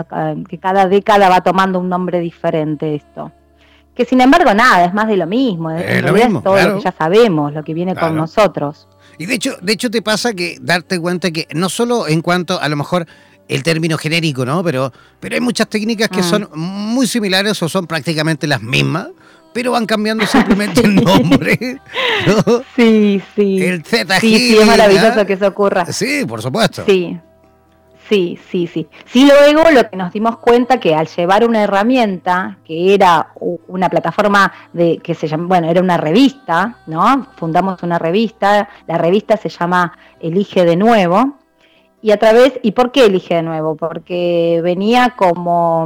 [0.48, 3.32] que cada década va tomando un nombre diferente esto.
[3.96, 5.70] Que sin embargo, nada, es más de lo mismo.
[5.70, 8.88] Es, lo mismo, todo lo que ya sabemos, lo que viene con nosotros.
[9.20, 12.60] Y de hecho, de hecho te pasa que darte cuenta que no solo en cuanto
[12.60, 13.06] a lo mejor
[13.48, 14.64] el término genérico, ¿no?
[14.64, 16.24] Pero, pero hay muchas técnicas que mm.
[16.24, 19.10] son muy similares o son prácticamente las mismas,
[19.54, 21.80] pero van cambiando simplemente el nombre.
[22.76, 23.64] Sí, sí.
[23.64, 25.86] El Z Sí, sí, es maravilloso que eso ocurra.
[25.86, 26.84] Sí, por supuesto.
[26.86, 27.20] Sí.
[28.10, 28.88] Sí, sí, sí.
[29.06, 33.30] Sí, luego lo que nos dimos cuenta que al llevar una herramienta, que era
[33.68, 37.28] una plataforma de que se llama, bueno, era una revista, ¿no?
[37.38, 41.38] Fundamos una revista, la revista se llama Elige de nuevo.
[42.02, 43.76] Y a través, ¿y por qué elige de nuevo?
[43.76, 45.86] Porque venía como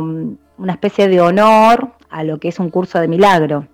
[0.58, 3.67] una especie de honor a lo que es un curso de milagro.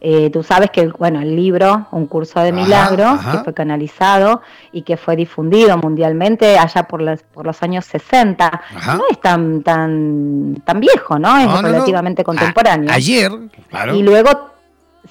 [0.00, 4.82] Eh, tú sabes que, bueno, el libro, Un curso de milagro, que fue canalizado y
[4.82, 8.62] que fue difundido mundialmente allá por los, por los años 60,
[8.98, 11.38] no es tan, tan, tan viejo, ¿no?
[11.38, 12.90] Es relativamente contemporáneo.
[12.92, 13.32] ayer,
[13.70, 13.94] claro.
[13.94, 14.30] Y luego,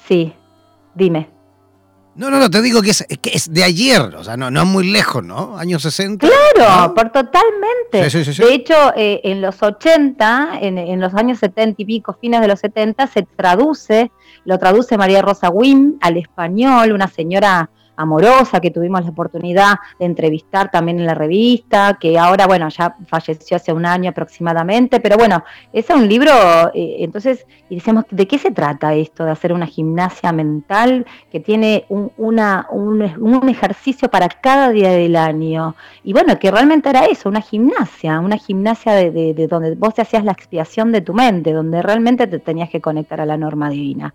[0.06, 0.32] sí,
[0.94, 1.35] dime.
[2.16, 4.62] No, no, no, te digo que es, que es de ayer, o sea, no, no
[4.62, 5.58] es muy lejos, ¿no?
[5.58, 6.26] Años 60.
[6.26, 7.98] Claro, por totalmente.
[8.42, 12.48] de hecho, eh, en los 80, en, en, los años 70 y pico, fines de
[12.48, 14.10] los 70, se traduce,
[14.46, 20.06] lo traduce María Rosa Wim al español, una señora amorosa que tuvimos la oportunidad de
[20.06, 25.16] entrevistar también en la revista, que ahora, bueno, ya falleció hace un año aproximadamente, pero
[25.16, 26.30] bueno, es un libro,
[26.74, 31.40] eh, entonces, y decimos, ¿de qué se trata esto de hacer una gimnasia mental que
[31.40, 35.74] tiene un, una, un, ejercicio para cada día del año?
[36.04, 40.02] Y bueno, que realmente era eso, una gimnasia, una gimnasia de, de donde vos te
[40.02, 43.70] hacías la expiación de tu mente, donde realmente te tenías que conectar a la norma
[43.70, 44.14] divina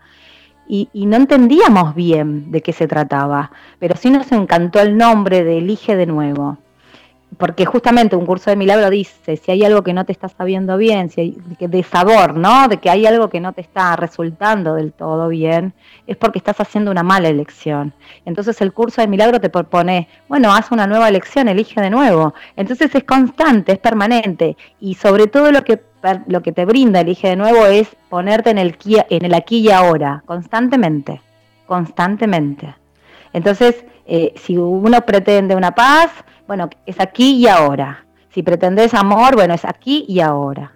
[0.73, 5.57] y, no entendíamos bien de qué se trataba, pero sí nos encantó el nombre de
[5.57, 6.59] Elige de nuevo.
[7.37, 10.77] Porque justamente un curso de milagro dice, si hay algo que no te está sabiendo
[10.77, 12.69] bien, si hay de sabor, ¿no?
[12.69, 15.73] De que hay algo que no te está resultando del todo bien,
[16.07, 17.93] es porque estás haciendo una mala elección.
[18.25, 22.33] Entonces el curso de milagro te propone, bueno, haz una nueva elección, elige de nuevo.
[22.55, 25.90] Entonces es constante, es permanente y sobre todo lo que
[26.27, 29.71] lo que te brinda Elige de nuevo es ponerte en el, en el aquí y
[29.71, 31.21] ahora, constantemente,
[31.67, 32.75] constantemente.
[33.33, 36.11] Entonces, eh, si uno pretende una paz,
[36.47, 38.05] bueno, es aquí y ahora.
[38.33, 40.73] Si pretendes amor, bueno, es aquí y ahora.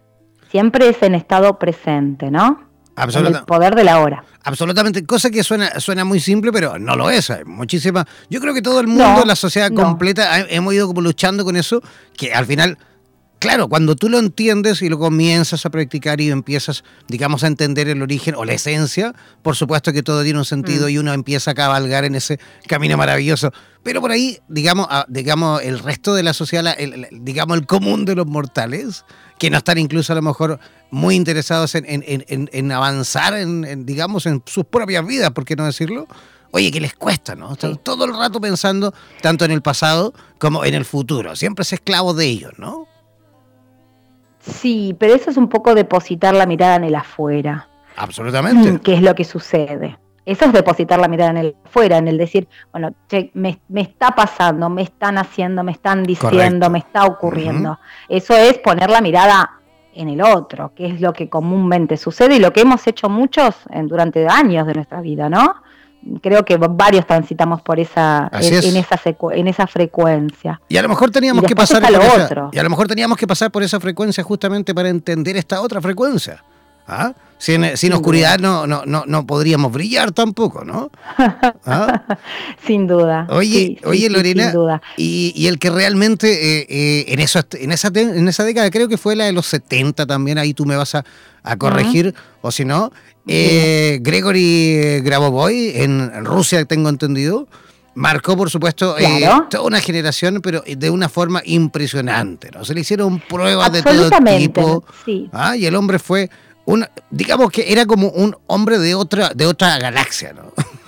[0.50, 2.64] Siempre es en estado presente, ¿no?
[2.96, 3.40] Absolutamente.
[3.40, 4.24] el poder de la hora.
[4.44, 7.30] Absolutamente, cosa que suena, suena muy simple, pero no lo es.
[7.30, 8.06] Hay muchísima.
[8.30, 11.82] Yo creo que todo el mundo, la sociedad completa, hemos ido como luchando con eso,
[12.16, 12.78] que al final
[13.46, 17.88] Claro, cuando tú lo entiendes y lo comienzas a practicar y empiezas, digamos, a entender
[17.88, 20.90] el origen o la esencia, por supuesto que todo tiene un sentido mm.
[20.90, 23.54] y uno empieza a cabalgar en ese camino maravilloso.
[23.84, 26.76] Pero por ahí, digamos, digamos el resto de la sociedad,
[27.12, 29.06] digamos, el común de los mortales,
[29.38, 34.66] que no están incluso a lo mejor muy interesados en, avanzar, en, digamos, en sus
[34.66, 36.08] propias vidas, ¿por qué no decirlo?
[36.50, 37.54] Oye, que les cuesta, ¿no?
[37.54, 41.36] Están todo el rato pensando tanto en el pasado como en el futuro.
[41.36, 42.88] Siempre es esclavo de ellos, ¿no?
[44.46, 47.68] Sí, pero eso es un poco depositar la mirada en el afuera.
[47.96, 48.80] Absolutamente.
[48.82, 49.98] ¿Qué es lo que sucede?
[50.26, 54.12] Eso es depositar la mirada en el fuera, en el decir, bueno, che, me, está
[54.12, 57.80] pasando, me están haciendo, me están diciendo, me está ocurriendo.
[58.10, 59.60] Eso es poner la mirada
[59.93, 63.56] en el otro, que es lo que comúnmente sucede y lo que hemos hecho muchos
[63.70, 65.56] en, durante años de nuestra vida, ¿no?
[66.22, 68.99] Creo que varios transitamos por esa en, esa
[69.34, 70.62] en esa frecuencia.
[70.68, 73.28] Y a lo mejor teníamos que pasar por esa, y a lo mejor teníamos que
[73.28, 76.43] pasar por esa frecuencia justamente para entender esta otra frecuencia.
[76.88, 77.14] ¿Ah?
[77.38, 80.89] Sin, oscuridad no, no, no, no, podríamos brillar tampoco, ¿no?
[81.66, 82.03] ¿Ah?
[82.66, 83.28] sin duda.
[83.30, 84.53] Oye, oye Lorena,
[84.95, 88.97] Y, el que realmente eh, eh, en, eso, en, esa, en esa década, creo que
[88.97, 91.03] fue la de los 70 también, ahí tú me vas a,
[91.58, 92.91] corregir, o si no,
[93.28, 97.47] eh, Gregory Grabovoi en Rusia, tengo entendido,
[97.95, 102.51] marcó, por supuesto, eh, toda una generación, pero de una forma impresionante.
[102.51, 102.63] ¿no?
[102.65, 104.84] Se le hicieron pruebas de todo tipo.
[105.05, 105.30] Sí.
[105.32, 105.57] ¿ah?
[105.57, 106.30] Y el hombre fue
[106.65, 110.53] una, digamos que era como un hombre de otra, de otra galaxia, ¿no?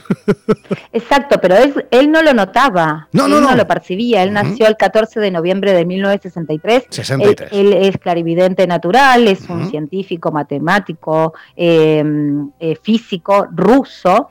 [0.93, 1.55] Exacto, pero
[1.91, 4.23] él, no lo notaba, no, no, él no, lo percibía.
[4.23, 6.85] Él nació el 14 de noviembre de 1963.
[6.89, 7.51] 63.
[7.51, 14.27] Él, es clarividente natural, es un científico, matemático, em, eh, físico, ruso.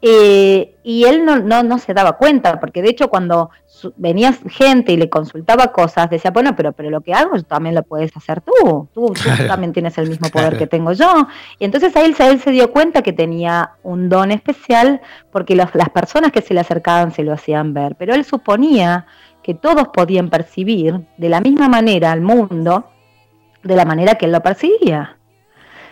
[0.00, 3.50] Eh, y él no, no, no, se daba cuenta, porque de hecho cuando
[3.96, 7.82] venía gente y le consultaba cosas, decía, bueno, pero, pero lo que hago también lo
[7.82, 9.12] puedes hacer tú, tú,
[9.46, 11.26] también tienes el mismo poder que tengo yo.
[11.58, 15.00] Y entonces ahí él, él, se dio cuenta que tenía un don especial
[15.30, 19.06] porque las personas que se le acercaban se lo hacían ver, pero él suponía
[19.42, 22.90] que todos podían percibir de la misma manera al mundo,
[23.62, 25.17] de la manera que él lo percibía.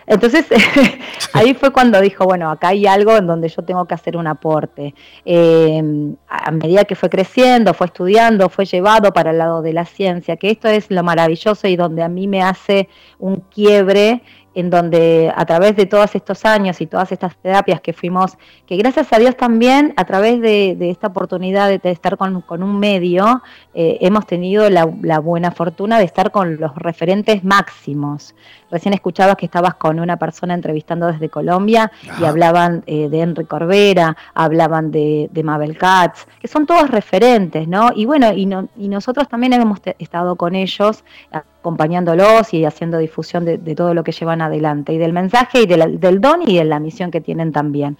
[0.07, 0.45] Entonces,
[1.33, 4.25] ahí fue cuando dijo, bueno, acá hay algo en donde yo tengo que hacer un
[4.25, 4.95] aporte.
[5.25, 5.83] Eh,
[6.29, 10.37] a medida que fue creciendo, fue estudiando, fue llevado para el lado de la ciencia,
[10.37, 12.87] que esto es lo maravilloso y donde a mí me hace
[13.19, 14.21] un quiebre
[14.57, 18.75] en donde a través de todos estos años y todas estas terapias que fuimos, que
[18.75, 23.43] gracias a Dios también a través de, esta oportunidad de, estar con, un medio,
[23.75, 24.85] eh, hemos tenido la,
[25.19, 28.33] buena fortuna de estar con los referentes máximos.
[28.69, 33.45] Recién escuchabas que estabas con una persona entrevistando desde Colombia y hablaban eh, de Henry
[33.45, 37.91] Corbera, hablaban de, Mabel Katz, que son todos referentes, ¿no?
[37.95, 43.57] Y bueno, y, y nosotros también hemos estado con ellos acompañándolos y haciendo difusión de,
[43.75, 47.11] todo lo que llevan adelante, y del mensaje y del don y de la misión
[47.11, 47.97] que tienen también.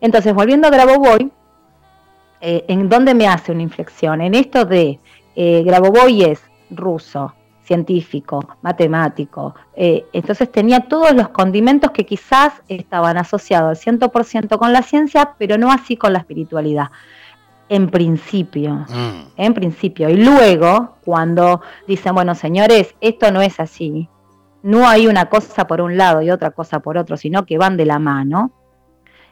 [0.00, 1.30] Entonces, volviendo a Grabovoi,
[2.40, 4.20] eh, ¿en dónde me hace una inflexión?
[4.20, 4.98] En esto de
[5.34, 7.34] eh, Grabovoi es ruso,
[7.66, 14.72] científico, matemático, eh, entonces tenía todos los condimentos que quizás estaban asociados al 100% con
[14.72, 16.88] la ciencia, pero no así con la espiritualidad
[17.68, 19.32] en principio, mm.
[19.36, 20.08] en principio.
[20.08, 24.08] Y luego, cuando dicen, bueno, señores, esto no es así,
[24.62, 27.76] no hay una cosa por un lado y otra cosa por otro, sino que van
[27.76, 28.52] de la mano,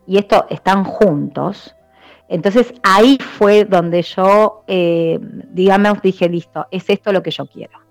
[0.07, 1.75] y esto están juntos.
[2.29, 7.84] Entonces ahí fue donde yo, eh, digamos, dije, listo, es esto lo que yo quiero.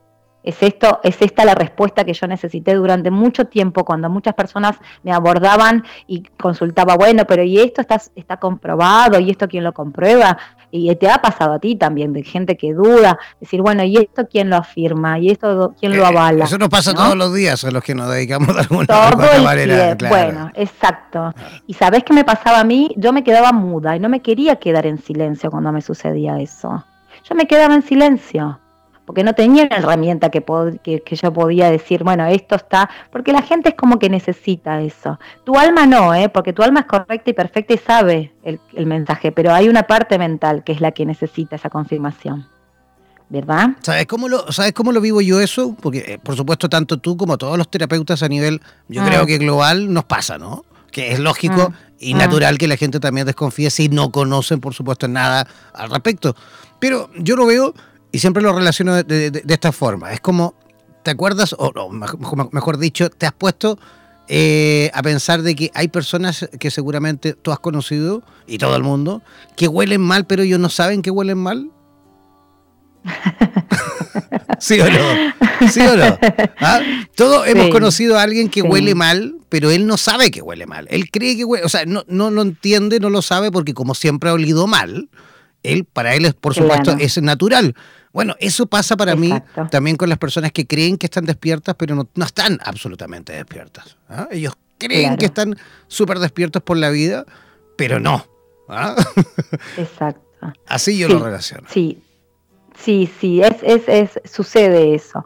[0.44, 4.76] Es esto, es esta la respuesta que yo necesité durante mucho tiempo cuando muchas personas
[5.02, 9.20] me abordaban y consultaba, bueno, pero ¿y esto está, está comprobado?
[9.20, 10.38] ¿Y esto quién lo comprueba?
[10.70, 14.28] Y te ha pasado a ti también, de gente que duda, decir, bueno, ¿y esto
[14.28, 15.18] quién lo afirma?
[15.20, 16.46] ¿Y esto quién lo eh, avala?
[16.46, 19.96] Eso nos pasa todos los días a los que nos dedicamos de alguna, manera.
[20.10, 21.34] Bueno, exacto.
[21.68, 22.94] Y ¿sabés qué me pasaba a mí?
[22.98, 26.84] Yo me quedaba muda y no me quería quedar en silencio cuando me sucedía eso.
[27.24, 28.60] Yo me quedaba en silencio
[29.14, 30.43] porque no tenía la herramienta que,
[30.84, 35.20] que, yo podía decir, bueno, esto está, porque la gente es como que necesita eso.
[35.43, 36.30] Tu alma no, ¿eh?
[36.30, 40.18] porque tu alma es correcta y perfecta y sabe el, mensaje, pero hay una parte
[40.18, 42.47] mental que es la que necesita esa confirmación.
[43.30, 43.70] ¿verdad?
[43.82, 45.76] ¿Sabes cómo lo, ¿sabes cómo lo vivo yo eso?
[45.80, 49.05] Porque, eh, por supuesto, tanto tú como todos los terapeutas a nivel, yo ah.
[49.05, 50.66] creo que global, nos pasa, ¿no?
[50.91, 51.80] Que es lógico ah.
[51.99, 56.36] y natural que la gente también desconfíe si no conocen, por supuesto, nada al respecto.
[56.80, 57.76] Pero yo lo veo
[58.14, 60.14] y siempre lo relaciono de, esta forma.
[60.14, 60.53] Es como,
[61.01, 61.55] ¿te acuerdas?
[61.57, 63.80] O, mejor, dicho, te has puesto
[64.28, 68.84] eh, a pensar de que hay personas que seguramente tú has conocido, y todo el
[68.84, 69.24] mundo,
[69.57, 71.72] que huelen mal, pero ellos no saben que huelen mal.
[74.59, 75.70] ¿Sí o no?
[75.72, 76.18] ¿Sí o no?
[76.59, 76.82] ¿Ah?
[77.16, 80.86] Todos hemos conocido a alguien que huele mal, pero él no sabe que huele mal.
[80.91, 83.95] Él cree que huele, o sea, no, no lo entiende, no lo sabe, porque como
[83.95, 85.09] siempre ha olido mal,
[85.64, 87.74] él, para él, es, por supuesto, es natural.
[88.14, 89.34] Bueno, eso pasa para mí
[89.72, 93.97] también con las personas que creen que están despiertas, pero no, están absolutamente despiertas.
[94.07, 94.28] ¿ah?
[94.32, 95.57] Ellos creen que están
[95.88, 97.26] súper despiertos por la vida,
[97.76, 98.26] pero no.
[98.70, 98.95] ¿ah?
[99.78, 100.22] Exacto.
[100.68, 101.68] Así yo lo relaciono.
[101.72, 102.03] Sí,
[102.78, 105.26] sí, sí, es, es, es, sucede eso.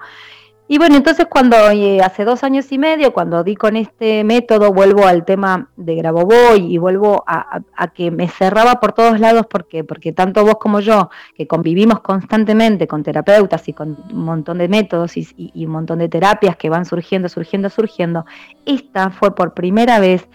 [0.69, 1.55] Y bueno, entonces cuando
[2.03, 6.59] hace dos años y medio, cuando di con este método, vuelvo al tema de Grabovoi
[6.59, 7.61] y vuelvo a,
[7.93, 12.85] que me cerraba por todos lados, porque Porque tanto vos como yo, que convivimos constantemente
[12.85, 16.85] con terapeutas y con un montón de métodos y un montón de terapias que van
[16.85, 18.25] surgiendo, surgiendo, surgiendo,
[18.65, 20.27] esta fue por primera vez,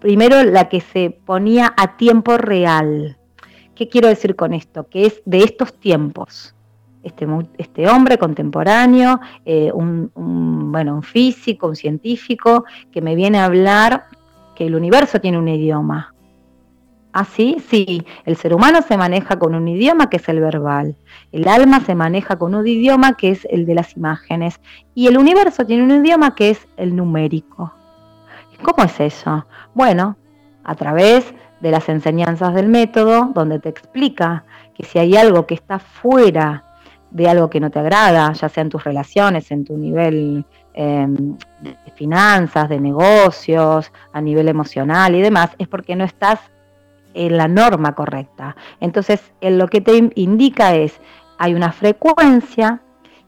[0.00, 3.16] primero la que se ponía a tiempo real.
[3.76, 4.88] ¿Qué quiero decir con esto?
[4.88, 6.56] Que es de estos tiempos
[7.02, 7.26] este,
[7.58, 10.10] este hombre contemporáneo, eh, un,
[10.72, 14.04] bueno, un físico, un científico, que me viene a hablar
[14.54, 16.14] que el universo tiene un idioma.
[17.14, 17.58] ¿Ah, sí?
[17.68, 20.96] Sí, el ser humano se maneja con un idioma que es el verbal,
[21.30, 24.60] el alma se maneja con un idioma que es el de las imágenes
[24.94, 27.74] y el universo tiene un idioma que es el numérico.
[28.62, 29.44] ¿Cómo es eso?
[29.74, 30.16] Bueno,
[30.64, 34.44] a través de las enseñanzas del método, donde te explica
[34.74, 36.64] que si hay algo que está fuera
[37.12, 41.36] de algo que no te agrada, ya sea en tus relaciones, en tu nivel em,
[41.60, 46.40] de finanzas, de negocios, a nivel emocional y demás, es porque no estás
[47.14, 48.56] en la norma correcta.
[48.80, 50.98] Entonces, lo que te indica es,
[51.38, 52.80] hay una frecuencia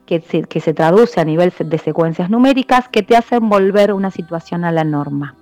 [0.07, 4.11] que se, que se traduce a nivel de secuencias numéricas que te hacen volver una
[4.11, 5.35] situación a la norma.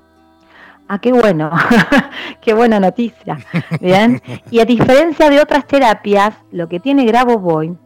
[0.88, 1.51] Ah, qué bueno,
[2.40, 3.38] qué buena noticia.
[3.80, 4.20] Bien.
[4.51, 7.76] Y a diferencia de otras terapias, lo que tiene Grabovoi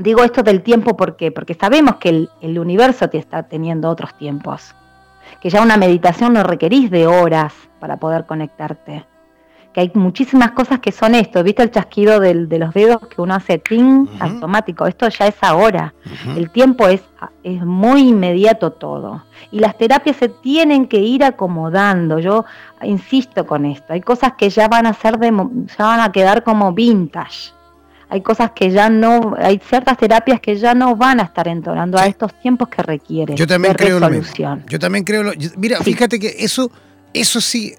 [0.00, 4.74] Digo esto del tiempo ¿por porque sabemos que el, universo te está teniendo otros tiempos,
[5.42, 9.04] que ya una meditación no requerís de horas para poder conectarte,
[9.74, 13.34] que hay muchísimas cosas que son esto, ¿viste el chasquido de los dedos que uno
[13.34, 14.86] hace ting automático?
[14.86, 15.92] Esto ya es ahora,
[16.34, 17.02] el tiempo es,
[17.42, 19.24] es muy inmediato todo.
[19.50, 22.46] Y las terapias se tienen que ir acomodando, yo
[22.82, 26.42] insisto con esto, hay cosas que ya van a ser de, ya van a quedar
[26.42, 27.59] como vintage
[28.10, 31.96] hay cosas que ya no, hay ciertas terapias que ya no van a estar entonando
[31.96, 33.36] a estos tiempos que requieren.
[33.36, 34.62] Yo también creo lo mismo.
[34.66, 36.70] Yo también creo lo, mira, fíjate que eso,
[37.14, 37.74] eso sí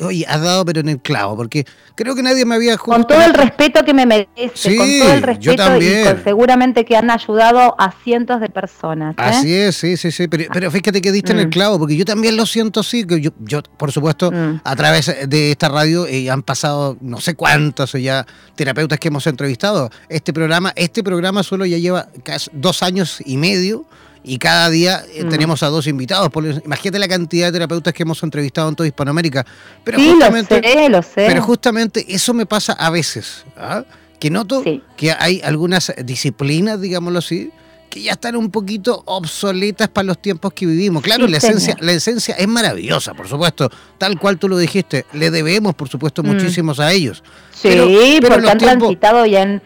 [0.00, 1.64] oye, has dado pero en el clavo, porque
[1.94, 5.22] creo que nadie me había Con todo el respeto que me merece, con todo el
[5.22, 9.12] respeto y seguramente que han ayudado a cientos de personas.
[9.12, 9.22] ¿eh?
[9.22, 11.50] Así es, sí, sí, sí, pero, fíjate que diste en el mm.
[11.50, 14.60] clavo, porque yo también lo siento así, que yo, yo por supuesto, mm.
[14.64, 19.26] a través de esta radio eh, han pasado no sé cuántos ya terapeutas que hemos
[19.26, 19.90] entrevistado.
[20.08, 23.86] Este programa, este programa solo ya lleva casi dos años y medio
[24.24, 25.28] y cada día eh, mm.
[25.28, 26.30] tenemos a dos invitados.
[26.64, 29.46] imagínate la cantidad de terapeutas que hemos entrevistado en toda Hispanoamérica.
[29.84, 31.24] Pero sí, justamente, lo sé, lo sé.
[31.28, 33.84] Pero justamente eso me pasa a veces, ¿ah?
[34.18, 34.62] que noto
[34.96, 37.50] que hay algunas disciplinas, digámoslo así,
[37.88, 41.02] que ya están un poquito obsoletas para los tiempos que vivimos.
[41.02, 45.30] Claro, la esencia, la esencia es maravillosa, por supuesto, tal cual tú lo dijiste, le
[45.30, 46.26] debemos, por supuesto, mm.
[46.26, 47.22] muchísimos a ellos.
[47.52, 49.62] Sí, porque han transitado ya en...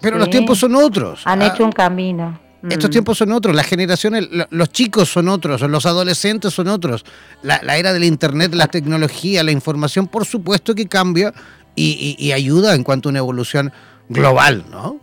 [0.00, 1.22] Pero los tiempos son otros.
[1.24, 1.48] Han ¿ah?
[1.48, 2.38] hecho un camino.
[2.68, 2.92] Estos mm.
[2.92, 7.04] tiempos son otros, las generaciones, los chicos son otros, los adolescentes son otros.
[7.42, 11.32] La, era del Internet, la tecnología, la información, por supuesto que cambia
[11.76, 13.72] y, ayuda en cuanto a una evolución
[14.08, 14.98] global, ¿no?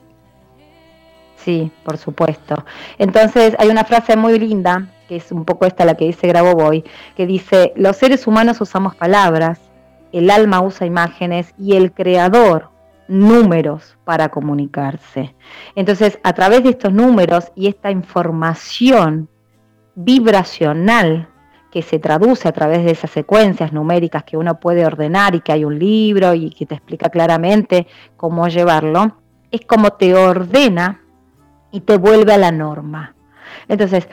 [1.38, 2.66] Sí, por supuesto.
[2.97, 6.84] Entonces hay una frase muy linda, que es un poco esta la que dice Grabovoi,
[7.16, 9.60] que dice, los seres humanos usamos palabras,
[10.12, 12.74] el alma usa imágenes y el creador
[13.08, 15.36] números para comunicarse.
[15.76, 19.30] Entonces, a través de estos números y esta información
[19.95, 21.30] vibracional
[21.72, 25.51] que se traduce a través de esas secuencias numéricas que uno puede ordenar y que
[25.51, 29.18] hay un libro y que te explica claramente cómo llevarlo,
[29.51, 31.01] es como te ordena
[31.72, 33.16] y te vuelve a la norma.
[33.68, 34.08] Entonces,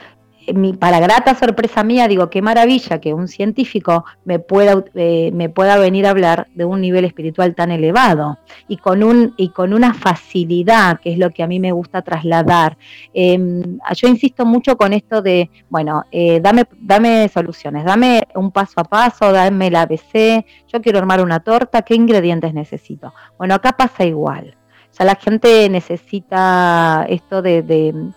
[0.78, 5.76] para grata sorpresa mía, digo, qué maravilla que un científico me pueda, eh, me pueda
[5.76, 8.38] venir a hablar de un nivel espiritual tan elevado
[8.68, 12.03] y con, un, y con una facilidad, que es lo que a mí me gusta
[12.03, 12.76] trasladar.
[13.14, 18.84] Em, yo insisto mucho con esto de, bueno, eh, dame, soluciones, dame un paso a
[18.84, 23.12] paso, dame el ABC, yo quiero armar una torta, ¿qué ingredientes necesito?
[23.38, 24.57] Bueno, acá pasa igual.
[24.99, 28.12] Ya la gente necesita esto de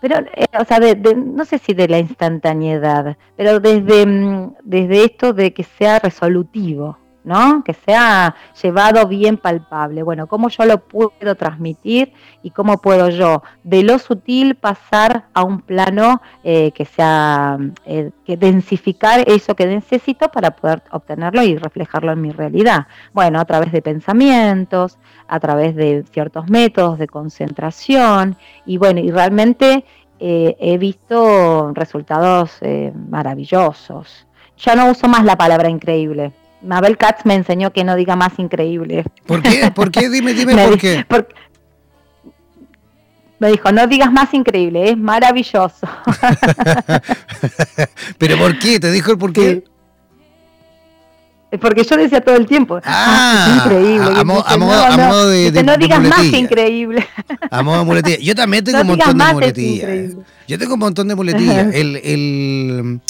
[0.00, 5.04] pero, eh, o sea, de, no sé si de la instantaneidad, pero desde, mm, desde
[5.04, 7.64] esto de que sea resolutivo, ¿no?
[7.64, 10.04] Que sea llevado bien palpable.
[10.04, 12.12] Bueno, ¿cómo yo lo puedo transmitir
[12.42, 18.12] y cómo puedo yo de lo sutil pasar a un plano eh, que sea, eh,
[18.24, 22.86] que densificar eso que necesito para poder obtenerlo y reflejarlo en mi realidad?
[23.12, 24.96] Bueno, a través de pensamientos,
[25.26, 29.84] a través de ciertos métodos de concentración y bueno, y realmente
[30.20, 32.60] eh, he visto resultados
[33.10, 34.28] maravillosos.
[34.58, 36.32] Ya no uso más la palabra increíble,
[36.66, 39.04] Mabel Katz me enseñó que no diga más increíble.
[39.26, 39.70] ¿Por qué?
[39.74, 40.08] ¿Por qué?
[40.10, 41.04] Dime, dime por qué.
[43.38, 45.86] Me dijo, no digas más increíble, es maravilloso.
[48.18, 48.80] ¿Pero por qué?
[48.80, 49.62] ¿Te dijo el por qué?
[51.60, 54.10] Porque yo decía todo el tiempo, Ah, es increíble.
[54.20, 56.02] a mo- Dice, a modo- no, a no, modo de- dice, de- no de digas
[56.02, 57.06] más que increíble.
[57.50, 58.18] A modo de muletilla.
[58.20, 60.12] Yo también tengo No un montón de muletillas.
[60.48, 61.74] Yo tengo un montón de muletillas.
[61.74, 63.00] El, el,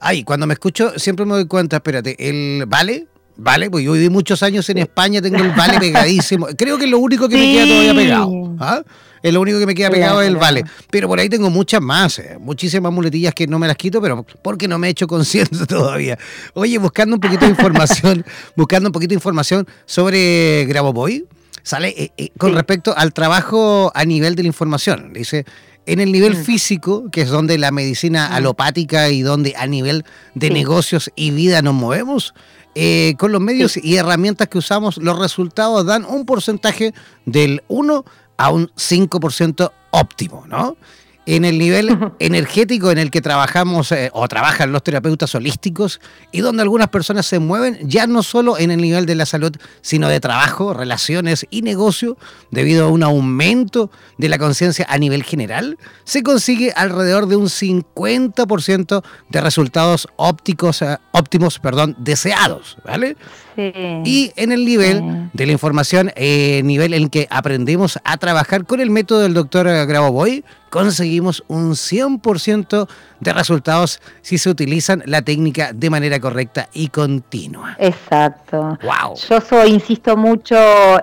[0.00, 4.08] Ay, cuando me escucho siempre me doy cuenta, espérate, el vale, vale, pues yo viví
[4.10, 6.46] muchos años en España, tengo el vale pegadísimo.
[6.56, 8.56] Creo que es lo único que me queda todavía pegado.
[8.58, 8.82] ¿ah?
[9.22, 10.40] Es lo único que me queda pegado es el Claro.
[10.46, 10.64] vale.
[10.90, 14.24] Pero por ahí tengo muchas más, eh, muchísimas muletillas que no me las quito, pero
[14.42, 16.18] porque no me he hecho consciente todavía.
[16.54, 18.24] Oye, buscando un poquito de información,
[18.56, 21.24] buscando un poquito de información sobre Grabovoi,
[21.62, 22.56] sale eh, eh, con Sí.
[22.56, 25.12] respecto al trabajo a nivel de la información.
[25.12, 25.44] Dice,
[25.86, 26.44] en el nivel Mm.
[26.44, 30.04] físico, que es donde la medicina alopática y donde a nivel
[30.34, 30.52] de Sí.
[30.54, 32.34] negocios y vida nos movemos,
[32.74, 36.94] eh, con los medios y herramientas que usamos, los resultados dan un porcentaje
[37.26, 38.04] del 1
[38.38, 40.76] a un 5% óptimo, ¿no?
[41.24, 46.00] En el nivel energético en el que trabajamos eh, o trabajan los terapeutas holísticos
[46.32, 49.52] y donde algunas personas se mueven ya no solo en el nivel de la salud,
[49.82, 52.16] sino de trabajo, relaciones y negocio,
[52.50, 57.46] debido a un aumento de la conciencia a nivel general, se consigue alrededor de un
[57.46, 63.16] 50% de resultados ópticos, eh, óptimos perdón, deseados, ¿vale?
[63.56, 63.72] Sí.
[64.04, 65.30] Y en el nivel Sí.
[65.32, 69.66] de la información, eh, nivel en que aprendemos a trabajar con el método del doctor
[69.86, 72.88] Grabovoi, conseguimos un 100%
[73.20, 77.76] de resultados si se utilizan la técnica de manera correcta y continua.
[77.78, 78.78] Exacto.
[78.82, 79.16] ¡Wow!
[79.28, 80.56] Yo soy, insisto mucho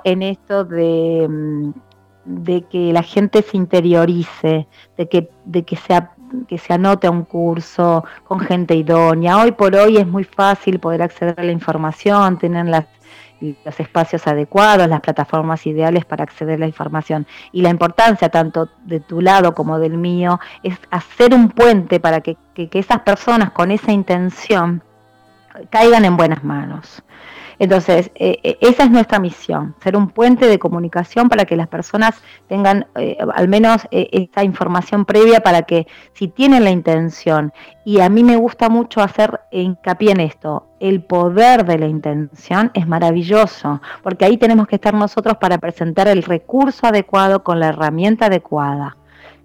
[0.04, 1.72] en esto de, mm,
[2.26, 5.94] de que la gente se interiorice, de que, de que se,
[6.48, 9.38] que se anote a un curso con gente idónea.
[9.38, 12.86] Hoy por hoy es muy fácil poder acceder a la información, tienen las,
[13.40, 17.26] los espacios adecuados, las plataformas ideales para acceder a la información.
[17.52, 22.22] Y la importancia tanto de tu lado como del mío es hacer un puente para
[22.22, 24.84] que- que esas personas con esa intención
[25.70, 27.02] caigan en buenas manos.
[27.60, 31.68] Entonces, eh, eh, esa es nuestra misión, ser un puente de comunicación para que las
[31.68, 32.16] personas
[32.48, 37.52] tengan eh, al menos eh, esta información previa para que si tienen la intención,
[37.84, 42.72] y a mí me gusta mucho hacer hincapié en esto, el poder de la intención
[42.74, 47.70] es maravilloso, porque ahí tenemos que estar nosotros para presentar el recurso adecuado con la
[47.70, 48.96] herramienta adecuada.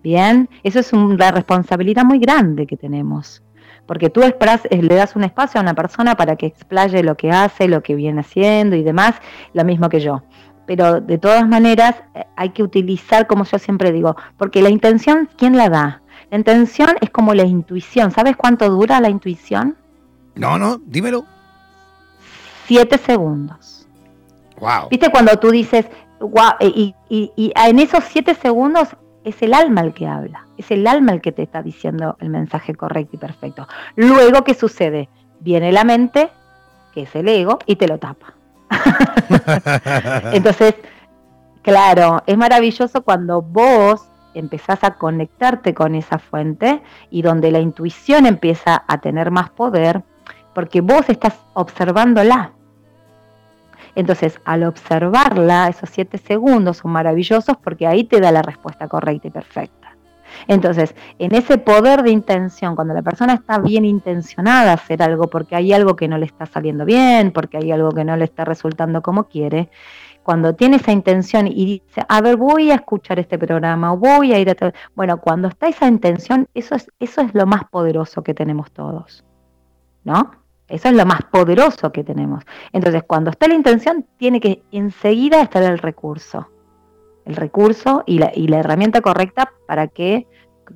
[0.05, 3.44] Bien, eso es una responsabilidad muy grande que tenemos
[3.87, 7.69] porque tú le das un espacio a una persona para que explaye lo que hace,
[7.69, 9.15] lo que viene haciendo y demás,
[9.53, 10.23] lo mismo que yo.
[10.67, 15.29] Pero de todas maneras eh, hay que utilizar, como yo siempre digo, porque la intención,
[15.37, 16.01] ¿quién la da?
[16.31, 18.11] La intención es como la intuición.
[18.11, 19.77] ¿Sabes cuánto dura la intuición?
[20.35, 21.27] No, no, dímelo.
[22.67, 23.87] Siete segundos.
[24.59, 24.89] ¡Wow!
[24.91, 25.87] ¿Viste cuando tú dices,
[26.19, 28.89] "Guau", eh, y, y- y en esos siete segundos
[29.25, 32.29] es el alma el que habla, es el alma el que te está diciendo el
[32.29, 33.67] mensaje correcto y perfecto.
[33.97, 35.09] Luego, ¿qué sucede?
[35.41, 36.31] Viene la mente,
[36.93, 38.35] que es el ego, y te lo tapa.
[40.33, 40.75] Entonces,
[41.63, 48.27] claro, es maravilloso cuando vos empezás a conectarte con esa fuente y donde la intuición
[48.27, 50.03] empieza a tener más poder,
[50.55, 52.53] porque vos estás observándola.
[53.95, 59.29] Entonces, al observarla, esos siete segundos son maravillosos porque ahí te da la respuesta correcta
[59.29, 59.97] y perfecta.
[60.49, 65.29] Entonces, en ese poder de intención, cuando la persona está bien intencionada a hacer algo
[65.29, 68.25] porque hay algo que no le está saliendo bien, porque hay algo que no le
[68.25, 69.71] está resultando como quiere,
[70.23, 74.33] cuando tiene esa intención y dice, a ver, voy a escuchar este programa o voy
[74.33, 74.55] a ir a...
[74.55, 74.75] tal-".
[74.95, 79.25] Bueno, cuando está esa intención, eso es, eso es lo más poderoso que tenemos todos,
[80.03, 80.44] ¿no?
[80.69, 82.43] Eso es lo más poderoso que tenemos.
[82.73, 86.49] Entonces, cuando está la intención, tiene que enseguida estar el recurso.
[87.25, 90.27] El recurso y la, y la herramienta correcta para que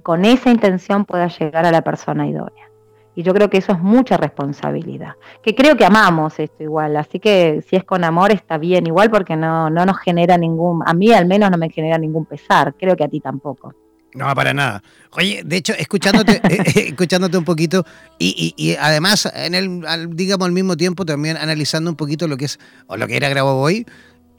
[0.03, 2.69] con esa intención pueda llegar a la persona idónea.
[3.15, 5.15] Y yo creo que eso es mucha responsabilidad.
[5.43, 6.97] Que creo que amamos esto igual.
[6.97, 10.83] Así que si es con amor está bien igual porque no, no nos genera ningún,
[10.87, 12.75] a mí al menos no me genera ningún pesar.
[12.79, 13.75] Creo que a ti tampoco.
[14.15, 14.83] No, para nada.
[15.13, 17.85] Oye, de hecho, escuchándote, eh, eh, escuchándote un poquito
[18.19, 22.27] y, y- y además, en el, al- digamos, al mismo tiempo también analizando un poquito
[22.27, 23.87] lo que es, o lo que era Grabovoi,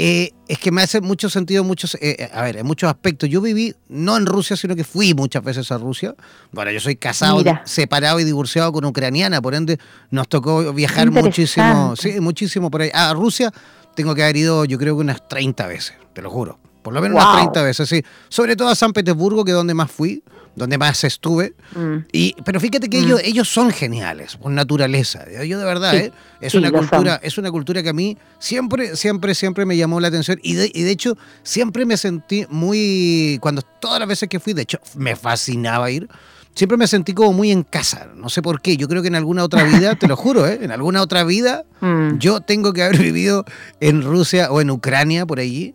[0.02, 3.30] eh, es que me hace mucho sentido, muchos, eh, a ver, en muchos aspectos.
[3.30, 6.16] Yo viví, no en Rusia, sino que fui muchas veces a Rusia.
[6.54, 7.62] Bueno, yo soy casado, Mira.
[7.66, 9.78] separado y divorciado con ucraniana, por ende
[10.10, 12.92] nos tocó viajar muchísimo, sí, muchísimo por ahí.
[12.94, 13.52] A Rusia
[13.96, 16.58] tengo que haber ido, yo creo que unas 30 veces, te lo juro.
[16.90, 17.36] Por lo menos unas Wow.
[17.52, 18.04] 30 veces, sí.
[18.30, 20.24] Sobre todo a San Petersburgo, que es donde más fui,
[20.56, 21.54] donde más estuve.
[21.76, 21.98] Mm.
[22.12, 23.04] Y, pero fíjate que Mm.
[23.06, 25.24] ellos, ellos son geniales, por naturaleza.
[25.46, 26.12] Yo de verdad, Sí, ¿eh?
[26.42, 30.00] es, sí, una cultura, es una cultura que a mí siempre, siempre, siempre me llamó
[30.00, 30.40] la atención.
[30.42, 33.38] Y de, y de hecho, siempre me sentí muy.
[33.42, 36.08] Cuando todas las veces que fui, de hecho, me fascinaba ir.
[36.56, 38.08] Siempre me sentí como muy en casa.
[38.16, 38.76] No sé por qué.
[38.76, 40.60] Yo creo que en alguna otra vida, te lo juro, ¿eh?
[40.62, 42.18] En alguna otra vida, Mm.
[42.18, 43.46] yo tengo que haber vivido
[43.80, 45.74] en Rusia o en Ucrania, por allí.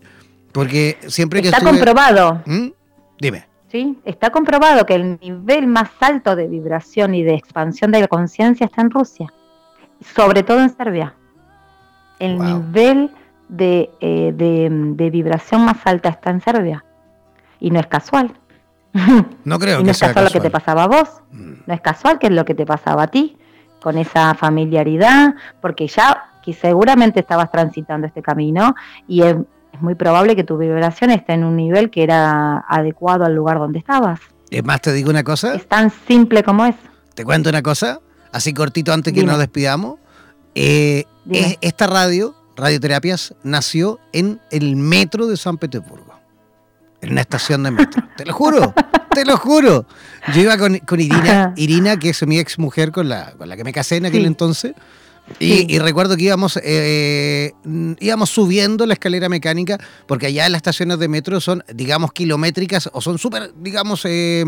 [0.54, 1.72] Porque siempre que Está estuve.
[1.72, 2.68] comprobado, ¿Mm?
[3.20, 3.46] Dime.
[3.70, 3.98] ¿sí?
[4.06, 8.64] Está comprobado que el nivel más alto de vibración y de expansión de la conciencia
[8.64, 9.30] está en Rusia,
[10.14, 11.14] sobre todo en Serbia.
[12.20, 12.44] El Wow.
[12.46, 13.10] nivel
[13.48, 16.84] de, eh, de, de vibración más alta está en Serbia.
[17.60, 18.32] Y no es casual.
[19.44, 21.08] No creo y no que es sea casual lo que te pasaba a vos.
[21.32, 21.52] Mm.
[21.66, 23.36] No es casual que es lo que te pasaba a ti,
[23.82, 28.74] con esa familiaridad, porque ya que seguramente estabas transitando este camino
[29.08, 29.34] y es,
[29.74, 33.58] es muy probable que tu vibración esté en un nivel que era adecuado al lugar
[33.58, 34.20] donde estabas.
[34.50, 35.54] Es más, te digo una cosa.
[35.54, 36.76] Es tan simple como es.
[37.14, 38.00] Te cuento una cosa,
[38.32, 39.32] así cortito antes que Dime.
[39.32, 39.98] nos despidamos.
[40.54, 46.14] Eh, es- esta radio, Radioterapias, nació en el metro de San Petersburgo.
[47.00, 48.02] En una estación de metro.
[48.16, 48.72] te lo juro,
[49.12, 49.86] te lo juro.
[50.34, 53.56] Yo iba con, con Irina, Irina, que es mi ex mujer con la, con la
[53.56, 54.26] que me casé en aquel Sí.
[54.26, 54.74] entonces.
[55.40, 60.98] Y, recuerdo que íbamos, eh, mm, íbamos subiendo la escalera mecánica, porque allá las estaciones
[60.98, 64.44] de metro son, digamos, kilométricas o son súper, digamos, eh,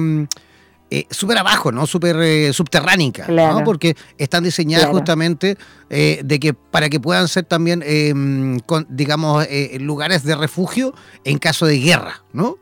[0.90, 1.86] eh, súper abajo, ¿no?
[1.86, 3.64] Súper eh, subterránicas, ¿no?
[3.64, 4.98] Porque están diseñadas Claro.
[4.98, 5.56] justamente
[5.90, 8.14] eh, de que para que puedan ser también, eh,
[8.66, 12.58] con, digamos, eh, lugares de refugio en caso de guerra, ¿no?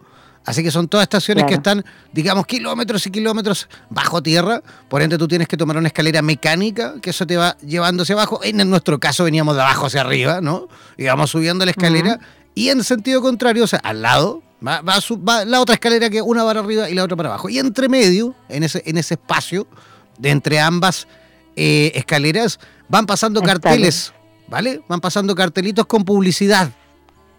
[0.46, 4.62] Así que son todas estaciones que están, digamos, kilómetros y kilómetros bajo tierra.
[4.88, 8.14] Por ende, tú tienes que tomar una escalera mecánica que eso te va llevando hacia
[8.14, 8.40] abajo.
[8.42, 10.68] En nuestro caso veníamos de abajo hacia arriba, ¿no?
[10.98, 12.18] Íbamos subiendo la escalera
[12.54, 16.10] y en sentido contrario, o sea, al lado, va, va, su- va la otra escalera
[16.10, 17.48] que una para arriba y la otra para abajo.
[17.48, 19.66] Y entre medio, en ese, en ese espacio,
[20.18, 21.08] de entre ambas
[21.56, 24.12] eh, escaleras, van pasando Está carteles,
[24.46, 24.82] ¿vale?
[24.88, 26.70] Van pasando cartelitos con publicidad,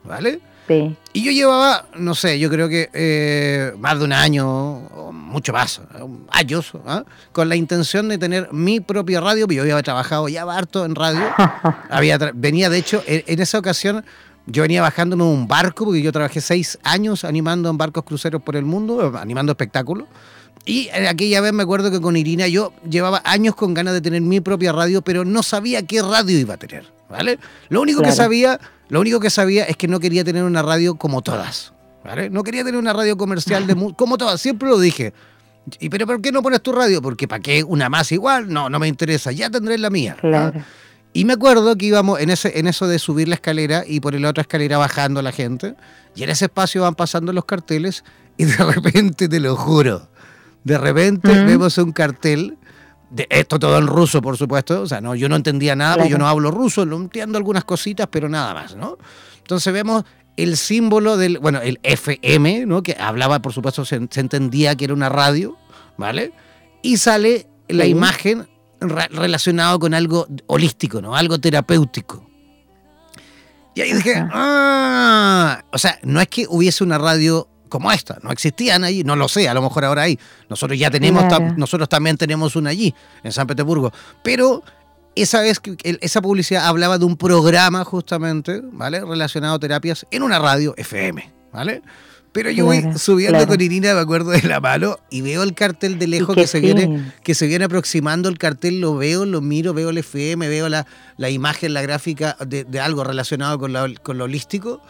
[0.03, 0.39] ¿vale?
[0.67, 0.95] Sí.
[1.13, 5.53] Y yo llevaba, no sé, yo creo que eh, más de un año, o mucho
[5.53, 7.03] más, eh, años, ¿ah?
[7.31, 10.95] con la intención de tener mi propia radio, porque yo había trabajado ya harto en
[10.95, 11.21] radio.
[11.89, 14.03] había venía, de hecho, en, en esa ocasión,
[14.47, 18.41] yo venía bajando en un barco, porque yo trabajé seis años animando en barcos cruceros
[18.41, 20.07] por el mundo, eh, animando espectáculos.
[20.65, 24.01] Y eh, aquella vez me acuerdo que con Irina yo llevaba años con ganas de
[24.01, 27.37] tener mi propia radio, pero no sabía qué radio iba a tener, ¿vale?
[27.69, 28.15] Lo único que Claro.
[28.17, 28.59] sabía,
[28.89, 31.73] lo único que sabía es que no quería tener una radio como todas,
[32.03, 32.29] ¿vale?
[32.29, 35.13] No quería tener una radio comercial de como todas, siempre lo dije.
[35.79, 37.01] ¿Y pero por qué no pones tu radio?
[37.01, 38.47] Porque ¿para qué una más igual?
[38.53, 40.13] No, no me interesa, ya tendré la mía.
[40.17, 40.21] ¿ah?
[40.21, 40.63] Claro.
[41.13, 44.13] Y me acuerdo que íbamos en, ese, en eso de subir la escalera y por
[44.19, 45.75] la otra escalera bajando la gente.
[46.13, 48.03] Y en ese espacio van pasando los carteles
[48.37, 50.09] y de repente, te lo juro,
[50.65, 51.47] de repente Mm.
[51.47, 52.57] vemos un cartel,
[53.15, 54.81] de esto todo en ruso, por supuesto.
[54.81, 56.25] O sea, no, yo no entendía nada, porque yo Claro.
[56.25, 58.97] no hablo ruso, no entiendo algunas cositas, pero nada más, ¿no?
[59.37, 60.03] Entonces vemos
[60.37, 62.83] el símbolo del, bueno, el FM, ¿no?
[62.83, 65.57] Que hablaba, por supuesto, se, se entendía que era una radio,
[65.97, 66.33] ¿vale?
[66.81, 67.91] Y sale la Sí.
[67.91, 68.47] imagen
[68.81, 71.15] re- relacionado con algo holístico, ¿no?
[71.15, 72.29] Algo terapéutico.
[73.75, 78.31] Y ahí dije, ah, o sea, no es que hubiese una radio como esta, no
[78.31, 80.17] existían allí, no lo sé, a lo mejor ahora hay.
[80.49, 83.91] Nosotros ya tenemos, ta- nosotros también tenemos una allí, en San Petersburgo.
[84.23, 84.63] Pero
[85.15, 89.01] esa vez que esa publicidad hablaba de un programa justamente, ¿vale?
[89.01, 91.81] Relacionado a terapias en una radio FM, ¿vale?
[92.31, 93.47] Pero yo voy Claro, subiendo claro.
[93.51, 96.47] con Irina, me acuerdo de la mano, y veo el cartel de lejos que que,
[96.47, 96.65] se sí.
[96.65, 100.67] viene, que se viene aproximando el cartel, lo veo, lo miro, veo el FM, veo
[100.67, 104.81] la, la imagen, la gráfica de, de algo relacionado con, la- con lo holístico,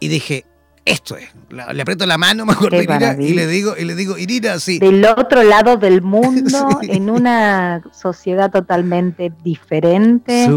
[0.00, 0.44] y dije,
[0.84, 1.28] esto es.
[1.50, 4.58] La- le aprieto la mano, me acuerdo, Irina, y le digo, y le digo, Irina,
[4.58, 4.78] sí.
[4.78, 6.90] Del otro lado del mundo, Sí.
[6.90, 10.48] en una sociedad totalmente diferente,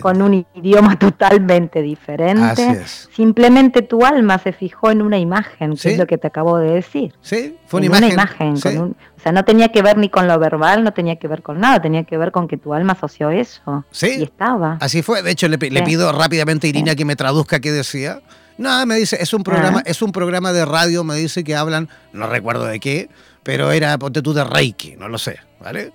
[0.00, 2.42] con un idioma totalmente diferente.
[2.42, 3.08] Así es.
[3.14, 5.88] Simplemente tu alma se fijó en una imagen, que Sí.
[5.90, 7.12] es lo que te acabo de decir.
[7.20, 8.04] Sí, fue una en imagen.
[8.04, 8.56] una imagen.
[8.56, 8.62] sí.
[8.62, 11.28] con un- o sea, no tenía que ver ni con lo verbal, no tenía que
[11.28, 13.84] ver con nada, tenía que ver con que tu alma asoció eso.
[13.90, 14.16] Sí.
[14.18, 14.76] Y estaba.
[14.80, 15.22] Así fue.
[15.22, 18.20] De hecho, le, le pido rápidamente a Irina que me traduzca qué decía.
[18.58, 19.82] Nada, me dice, es un programa, Ah.
[19.86, 23.08] es un programa de radio, me dice que hablan, no recuerdo de qué,
[23.42, 25.92] pero era, ponte tú, de Reiki, no lo sé, ¿vale?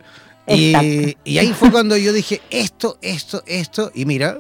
[0.48, 4.40] Y, y ahí fue cuando yo dije, esto, esto, esto, y mira,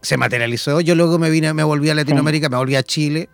[0.00, 0.80] se materializó.
[0.80, 3.28] Yo luego me vine, me volví a Latinoamérica, me volví a Chile,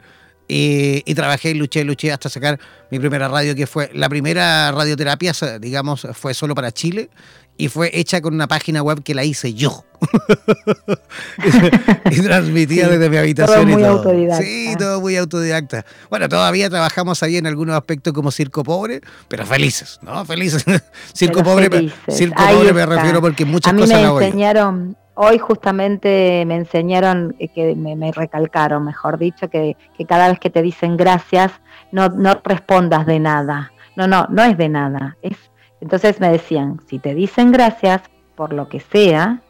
[0.49, 2.59] Y, y trabajé, luché, luché hasta sacar
[2.91, 7.09] mi primera radio, que fue la primera radioterapia, digamos, fue solo para Chile
[7.57, 9.85] y fue hecha con una página web que la hice yo.
[12.11, 13.61] y transmitía desde mi habitación.
[13.61, 13.99] Todo muy y todo.
[13.99, 14.43] autodidacta.
[14.43, 15.85] Sí, todo muy autodidacta.
[16.11, 20.25] Bueno, todavía trabajamos ahí en algunos aspectos como circo pobre, pero felices, ¿no?
[20.25, 20.65] Felices.
[21.15, 21.99] circo Pero pobre, felices.
[22.09, 26.45] circo Ahí pobre me refiero porque muchas a mí cosas me no enseñaron, hoy justamente
[26.47, 30.97] me enseñaron, que me, me recalcaron, mejor dicho, que, que cada vez que te dicen
[30.97, 31.53] gracias,
[31.93, 33.73] no, no respondas de nada.
[33.95, 35.19] No, no, no es de nada.
[35.23, 35.37] Es,
[35.83, 38.03] entonces me decían, si te dicen gracias
[38.37, 39.41] por lo que sea,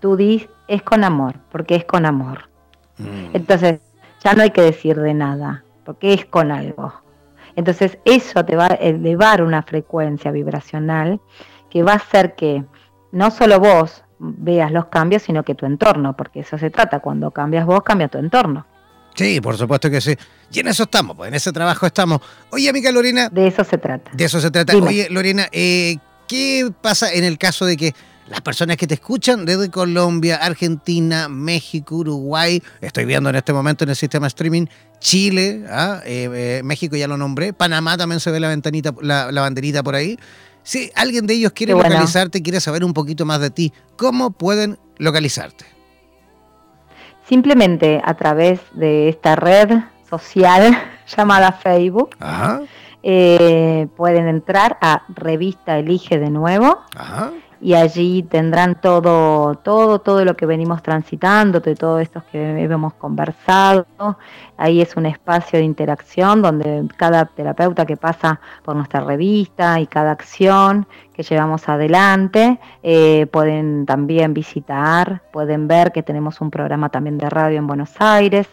[0.00, 2.48] tú dis, es con amor, porque es con amor.
[2.98, 3.34] Mm.
[3.34, 3.78] Entonces,
[4.22, 6.92] ya no hay que decir de nada, porque es con algo.
[7.54, 11.20] Entonces, eso te va a elevar una frecuencia vibracional
[11.70, 12.64] que va a hacer que
[13.12, 17.30] no solo vos veas los cambios, sino que tu entorno, porque eso se trata, cuando
[17.30, 18.66] cambias vos, cambia tu entorno.
[19.14, 20.16] Sí, por supuesto que sí.
[20.52, 22.20] Y en eso estamos, pues en ese trabajo estamos.
[22.50, 24.10] Oye, amiga Lorena, De eso se trata.
[24.12, 24.72] de eso se trata.
[24.72, 24.88] Dime.
[24.88, 25.96] Oye, Lorena, eh,
[26.26, 27.94] ¿qué pasa en el caso de que
[28.26, 33.84] las personas que te escuchan desde Colombia, Argentina, México, Uruguay, estoy viendo en este momento
[33.84, 34.66] en el sistema streaming,
[35.00, 36.00] Chile, ¿ah?
[36.04, 39.82] Eh, eh, México ya lo nombré, Panamá también se ve la ventanita, la, la banderita
[39.82, 40.16] por ahí.
[40.62, 41.88] Si alguien de ellos quiere bueno.
[41.88, 45.64] localizarte, quiere saber un poquito más de ti, ¿cómo pueden localizarte?
[47.28, 49.70] Simplemente a través de esta red
[50.10, 50.76] social
[51.16, 52.60] llamada Facebook, Ajá,
[53.02, 57.30] eh, pueden entrar a Revista Elige de nuevo ajá.
[57.58, 62.92] y allí tendrán todo, todo, todo lo que venimos transitando, de todo esto que hemos
[62.92, 63.86] conversado.
[64.58, 69.86] Ahí es un espacio de interacción donde cada terapeuta que pasa por nuestra revista y
[69.86, 76.90] cada acción que llevamos adelante eh, pueden también visitar, pueden ver que tenemos un programa
[76.90, 78.46] también de radio en Buenos Aires.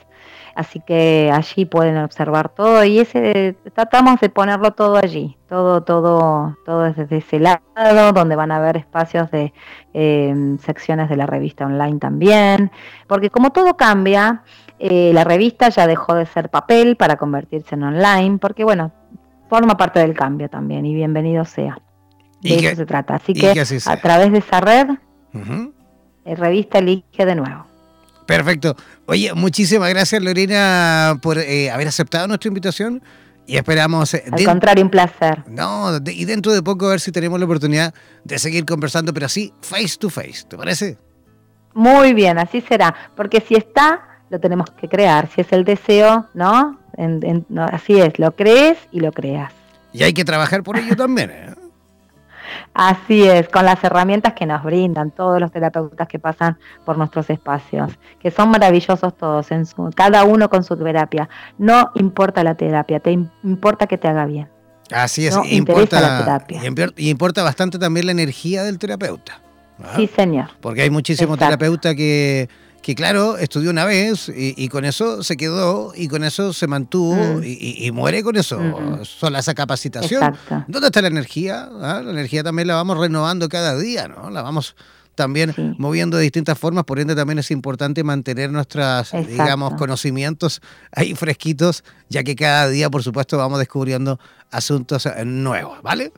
[0.58, 6.58] Así que allí pueden observar todo y ese tratamos de ponerlo todo allí, todo, todo,
[6.66, 7.62] todo desde ese lado,
[8.12, 9.54] donde van a haber espacios de
[9.94, 12.72] eh, secciones de la revista online también,
[13.06, 14.42] porque como todo cambia,
[14.80, 18.92] eh, la revista ya dejó de ser papel para convertirse en online, porque bueno,
[19.52, 21.78] forma parte del cambio también y bienvenido sea.
[22.42, 23.14] De Y eso que- se trata.
[23.14, 24.90] Así que, así a través de esa red,
[25.36, 25.72] ujú.
[26.26, 27.67] eh, revista elige de nuevo.
[28.28, 28.76] Perfecto.
[29.08, 33.02] Oye, muchísimas gracias Lorena por eh, haber aceptado nuestra invitación
[33.48, 34.14] y esperamos...
[34.14, 35.44] eh, Al contrario, un placer.
[35.48, 37.94] no, de- y dentro de poco a ver si tenemos la oportunidad
[38.26, 40.98] de seguir conversando, pero así face to face, ¿te parece?
[41.74, 45.30] Muy bien, así será, porque si está, lo tenemos que crear.
[45.34, 46.80] Si es el deseo, ¿no?
[46.98, 49.54] En- en- no, así es, lo crees y lo creas.
[49.94, 51.30] Y hay que trabajar por ello también.
[51.32, 51.54] ¿eh?
[52.74, 57.30] Así es, con las herramientas que nos brindan todos los terapeutas que pasan por nuestros
[57.30, 61.28] espacios, que son maravillosos todos, en su, cada uno con su terapia.
[61.58, 64.48] No importa la terapia, te im- importa que te haga bien.
[64.92, 66.94] Así es, No, interesa la importa, terapia.
[66.98, 69.42] y importa bastante también la energía del terapeuta.
[69.84, 69.94] ¿ah?
[69.96, 70.50] Sí, señor.
[70.62, 72.48] Porque hay muchísimos terapeutas que,
[72.82, 76.68] que, claro, estudió una vez y, y con eso se quedó y con eso se
[76.68, 77.44] mantuvo Mm.
[77.44, 79.04] y, muere con eso, Mm.
[79.04, 80.24] sola esa capacitación.
[80.24, 80.64] Exacto.
[80.68, 81.70] ¿Dónde está la energía?
[81.82, 84.30] Ah, La energía también la vamos renovando cada día, ¿no?
[84.30, 84.76] La vamos
[85.16, 85.74] también Sí.
[85.80, 90.62] moviendo de distintas formas, por ende también es importante mantener nuestros, digamos, conocimientos
[90.92, 94.20] ahí fresquitos, ya que cada día, por supuesto, vamos descubriendo
[94.52, 96.14] asuntos eh, nuevos, ¿vale?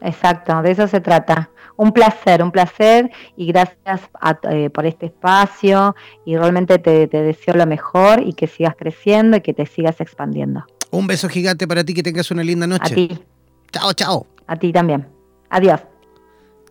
[0.00, 1.48] Exacto, de eso se trata.
[1.76, 5.94] Un placer, un placer y gracias a- eh, por este espacio
[6.26, 10.00] y realmente te, te deseo lo mejor y que sigas creciendo y que te sigas
[10.00, 10.64] expandiendo.
[10.90, 12.94] Un beso gigante para ti, que tengas una linda A noche.
[12.94, 13.08] ti,
[13.72, 14.26] Chao, chao.
[14.46, 15.06] a ti también.
[15.48, 15.80] Adiós.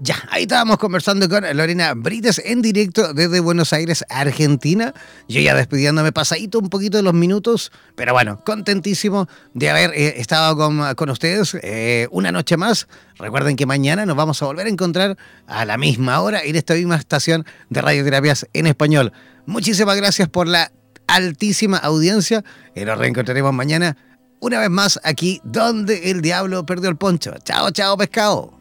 [0.04, 4.96] Ya, ahí estábamos conversando con Lorena Brites en directo desde Buenos Aires, Argentina.
[5.28, 10.20] Yo ya despidiéndome pasadito un poquito de los minutos, pero bueno, contentísimo de haber eh,
[10.20, 12.88] estado con, con ustedes eh, una noche más.
[13.20, 16.74] Recuerden que mañana nos vamos a volver a encontrar a la misma hora en esta
[16.74, 19.14] misma estación de radioterapias en español.
[19.46, 20.72] Muchísimas gracias por la
[21.06, 22.44] altísima audiencia
[22.76, 23.96] y nos reencontraremos mañana
[24.40, 27.36] una vez más aquí donde el diablo perdió el poncho.
[27.44, 28.61] Chao, chao, pescado.